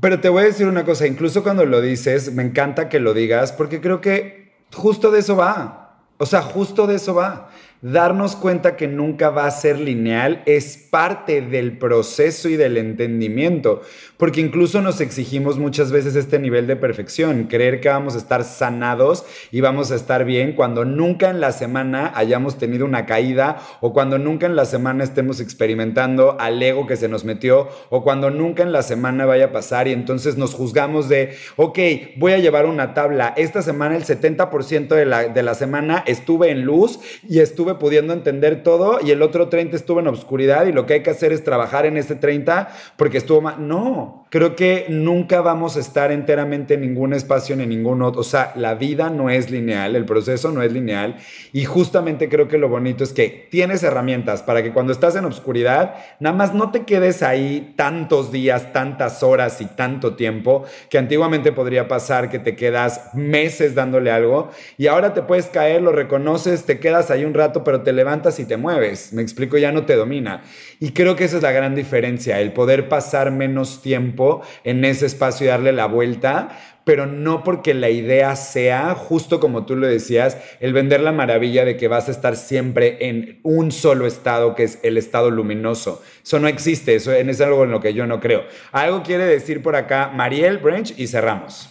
[0.01, 3.15] Pero te voy a decir una cosa, incluso cuando lo dices, me encanta que lo
[3.15, 6.03] digas, porque creo que justo de eso va.
[6.19, 7.51] O sea, justo de eso va
[7.93, 13.83] darnos cuenta que nunca va a ser lineal es parte del proceso y del entendimiento,
[14.17, 18.43] porque incluso nos exigimos muchas veces este nivel de perfección, creer que vamos a estar
[18.43, 23.59] sanados y vamos a estar bien cuando nunca en la semana hayamos tenido una caída
[23.81, 28.03] o cuando nunca en la semana estemos experimentando al ego que se nos metió o
[28.03, 31.79] cuando nunca en la semana vaya a pasar y entonces nos juzgamos de, ok,
[32.17, 36.51] voy a llevar una tabla, esta semana el 70% de la, de la semana estuve
[36.51, 40.73] en luz y estuve pudiendo entender todo y el otro 30 estuvo en obscuridad y
[40.73, 43.67] lo que hay que hacer es trabajar en ese 30 porque estuvo mal.
[43.67, 48.21] No, creo que nunca vamos a estar enteramente en ningún espacio ni en ningún otro.
[48.21, 51.17] O sea, la vida no es lineal, el proceso no es lineal
[51.53, 55.25] y justamente creo que lo bonito es que tienes herramientas para que cuando estás en
[55.25, 60.99] obscuridad, nada más no te quedes ahí tantos días, tantas horas y tanto tiempo que
[60.99, 65.93] antiguamente podría pasar que te quedas meses dándole algo y ahora te puedes caer, lo
[65.93, 69.13] reconoces, te quedas ahí un rato pero te levantas y te mueves.
[69.13, 70.43] Me explico, ya no te domina.
[70.81, 74.16] Y creo que esa es la gran diferencia, el poder pasar menos tiempo
[74.65, 79.67] en ese espacio y darle la vuelta, pero no porque la idea sea, justo como
[79.67, 83.73] tú lo decías, el vender la maravilla de que vas a estar siempre en un
[83.73, 86.01] solo estado, que es el estado luminoso.
[86.25, 88.45] Eso no existe, eso es algo en lo que yo no creo.
[88.71, 91.69] Algo quiere decir por acá Mariel Branch y cerramos.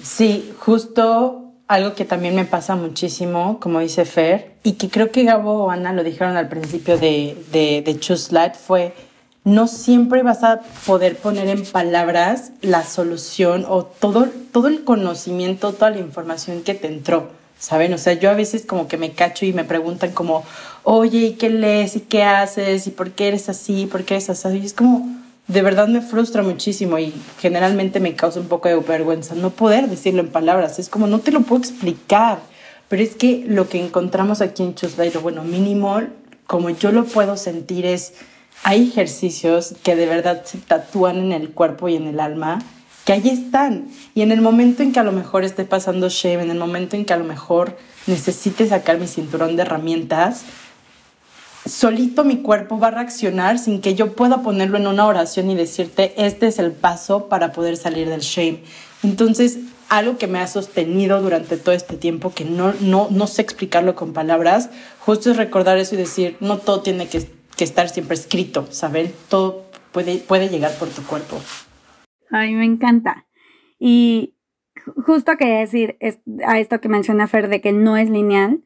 [0.00, 5.24] Sí, justo algo que también me pasa muchísimo, como dice Fer, y que creo que
[5.24, 8.92] Gabo o Ana lo dijeron al principio de, de, de Choose Light, fue
[9.44, 15.72] no siempre vas a poder poner en palabras la solución o todo, todo el conocimiento,
[15.72, 17.92] toda la información que te entró, ¿saben?
[17.92, 20.44] O sea, yo a veces como que me cacho y me preguntan como,
[20.84, 21.96] oye, ¿y qué lees?
[21.96, 22.86] ¿Y qué haces?
[22.86, 23.86] ¿Y por qué eres así?
[23.86, 24.58] ¿Por qué eres así?
[24.58, 25.08] Y es como,
[25.48, 29.88] de verdad me frustra muchísimo y generalmente me causa un poco de vergüenza no poder
[29.88, 30.78] decirlo en palabras.
[30.78, 32.38] Es como no te lo puedo explicar,
[32.88, 36.00] pero es que lo que encontramos aquí en Chuslight, bueno, mínimo,
[36.46, 38.12] como yo lo puedo sentir es,
[38.62, 42.60] hay ejercicios que de verdad se tatúan en el cuerpo y en el alma,
[43.04, 43.88] que ahí están.
[44.14, 46.96] Y en el momento en que a lo mejor esté pasando shame, en el momento
[46.96, 50.42] en que a lo mejor necesite sacar mi cinturón de herramientas,
[51.66, 55.54] solito mi cuerpo va a reaccionar sin que yo pueda ponerlo en una oración y
[55.54, 58.62] decirte, este es el paso para poder salir del shame.
[59.02, 59.58] Entonces,
[59.88, 63.94] algo que me ha sostenido durante todo este tiempo, que no, no, no sé explicarlo
[63.94, 67.26] con palabras, justo es recordar eso y decir, no todo tiene que,
[67.64, 69.12] estar siempre escrito, ¿saben?
[69.28, 71.40] Todo puede, puede llegar por tu cuerpo.
[72.30, 73.26] Ay, me encanta.
[73.78, 74.34] Y
[75.04, 75.98] justo quería decir
[76.46, 78.62] a esto que menciona Fer de que no es lineal.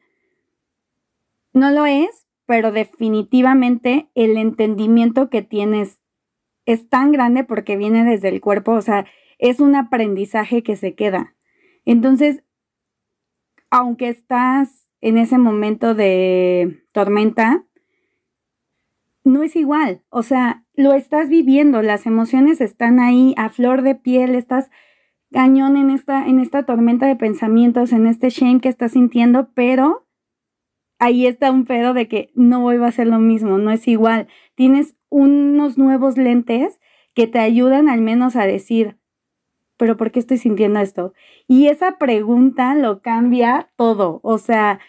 [1.53, 5.99] No lo es, pero definitivamente el entendimiento que tienes
[6.65, 9.05] es tan grande porque viene desde el cuerpo, o sea,
[9.37, 11.35] es un aprendizaje que se queda.
[11.85, 12.43] Entonces,
[13.69, 17.65] aunque estás en ese momento de tormenta,
[19.27, 23.95] no es igual, o sea, lo estás viviendo, las emociones están ahí a flor de
[23.95, 24.69] piel, estás
[25.31, 30.07] cañón en esta, en esta tormenta de pensamientos, en este shame que estás sintiendo, pero
[30.99, 34.27] ahí está un pedo de que no vuelva a ser lo mismo, no es igual.
[34.55, 36.79] Tienes unos nuevos lentes
[37.13, 38.97] que te ayudan al menos a decir,
[39.77, 41.13] pero ¿por qué estoy sintiendo esto?
[41.47, 44.79] Y esa pregunta lo cambia todo, o sea,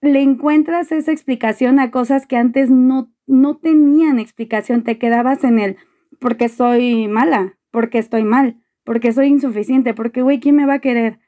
[0.00, 5.60] le encuentras esa explicación a cosas que antes no, no tenían explicación, te quedabas en
[5.60, 5.76] el
[6.18, 10.80] porque soy mala, porque estoy mal, porque soy insuficiente, porque, güey, ¿quién me va a
[10.80, 11.20] querer?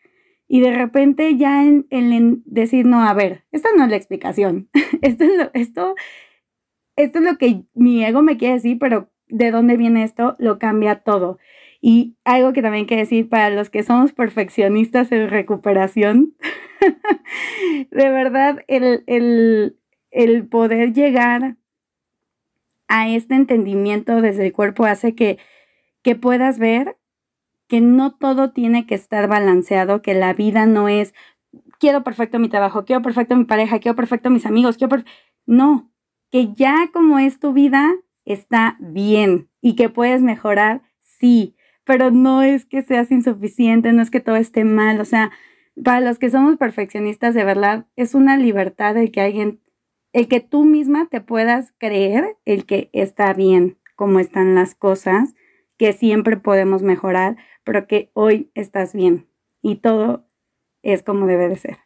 [0.48, 4.68] Y de repente ya en, en, decir, no, a ver, esta no es la explicación,
[5.02, 5.94] esto, es lo, esto,
[6.96, 10.58] esto es lo que mi ego me quiere decir, pero de dónde viene esto lo
[10.58, 11.38] cambia todo.
[11.80, 16.34] Y algo que también quiero decir para los que somos perfeccionistas en recuperación,
[17.90, 19.78] de verdad, el, el,
[20.10, 21.56] el poder llegar
[22.90, 25.38] a este entendimiento desde el cuerpo hace que,
[26.02, 26.98] que puedas ver
[27.68, 31.14] que no todo tiene que estar balanceado, que la vida no es
[31.78, 35.04] quiero perfecto mi trabajo, quiero perfecto mi pareja, quiero perfecto mis amigos, quiero
[35.46, 35.90] no,
[36.32, 37.92] que ya como es tu vida
[38.24, 44.10] está bien y que puedes mejorar, sí, pero no es que seas insuficiente, no es
[44.10, 45.30] que todo esté mal, o sea,
[45.82, 49.60] para los que somos perfeccionistas de verdad es una libertad el que alguien
[50.12, 55.34] el que tú misma te puedas creer el que está bien como están las cosas,
[55.76, 59.28] que siempre podemos mejorar, pero que hoy estás bien
[59.62, 60.26] y todo
[60.82, 61.78] es como debe de ser.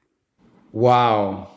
[0.72, 1.48] Wow.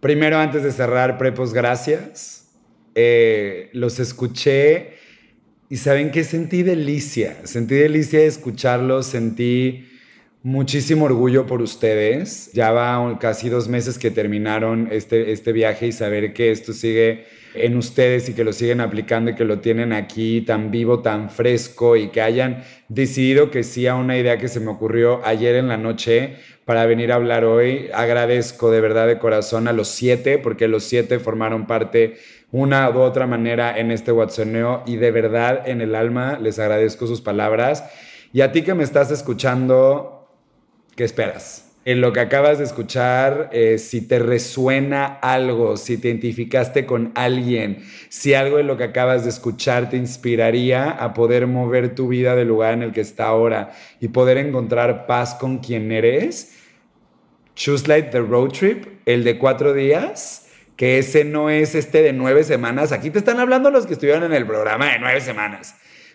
[0.00, 2.52] Primero, antes de cerrar, Prepos, gracias.
[2.94, 4.94] Eh, los escuché
[5.68, 9.88] y saben que sentí delicia, sentí delicia de escucharlos, sentí
[10.46, 12.50] Muchísimo orgullo por ustedes.
[12.52, 17.24] Ya va casi dos meses que terminaron este, este viaje y saber que esto sigue
[17.54, 21.30] en ustedes y que lo siguen aplicando y que lo tienen aquí tan vivo, tan
[21.30, 25.54] fresco y que hayan decidido que sí a una idea que se me ocurrió ayer
[25.54, 26.36] en la noche
[26.66, 27.88] para venir a hablar hoy.
[27.94, 32.18] Agradezco de verdad de corazón a los siete porque los siete formaron parte
[32.52, 37.06] una u otra manera en este WhatsApp y de verdad en el alma les agradezco
[37.06, 37.82] sus palabras.
[38.34, 40.13] Y a ti que me estás escuchando,
[40.96, 41.72] ¿Qué esperas?
[41.86, 47.12] En lo que acabas de escuchar, eh, si te resuena algo, si te identificaste con
[47.14, 52.08] alguien, si algo en lo que acabas de escuchar te inspiraría a poder mover tu
[52.08, 56.56] vida del lugar en el que está ahora y poder encontrar paz con quien eres,
[57.54, 62.12] Choose Light the Road Trip, el de cuatro días, que ese no es este de
[62.12, 62.92] nueve semanas.
[62.92, 65.74] Aquí te están hablando los que estuvieron en el programa de nueve semanas.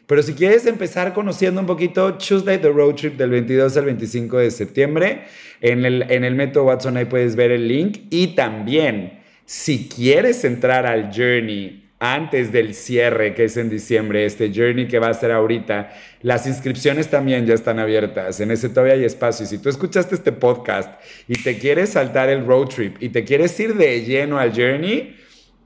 [0.09, 4.39] Pero si quieres empezar conociendo un poquito, Tuesday the Road Trip del 22 al 25
[4.39, 5.25] de septiembre,
[5.61, 7.99] en el, en el método Watson ahí puedes ver el link.
[8.09, 14.51] Y también, si quieres entrar al Journey antes del cierre, que es en diciembre, este
[14.51, 15.93] Journey que va a ser ahorita,
[16.23, 18.39] las inscripciones también ya están abiertas.
[18.39, 19.43] En ese todavía hay espacio.
[19.43, 23.23] Y si tú escuchaste este podcast y te quieres saltar el road trip y te
[23.23, 25.17] quieres ir de lleno al Journey,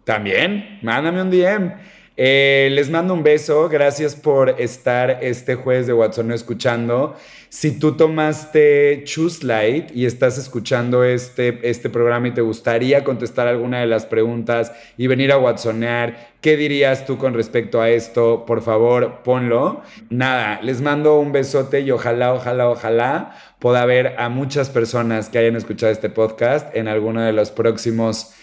[0.04, 1.94] también mándame un DM.
[2.16, 7.16] Eh, les mando un beso, gracias por estar este jueves de Watson escuchando.
[7.50, 13.48] Si tú tomaste Choose Light y estás escuchando este, este programa y te gustaría contestar
[13.48, 18.46] alguna de las preguntas y venir a Watsonear, ¿qué dirías tú con respecto a esto?
[18.46, 19.82] Por favor, ponlo.
[20.12, 25.40] Nada, les mando un besote y ojalá, ojalá, ojalá pueda haber a muchas personas que
[25.40, 28.34] hayan escuchado este podcast en alguno de los próximos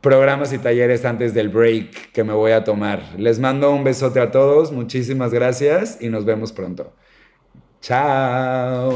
[0.00, 3.02] programas y talleres antes del break que me voy a tomar.
[3.16, 6.92] Les mando un besote a todos, muchísimas gracias y nos vemos pronto.
[7.80, 8.92] Chao.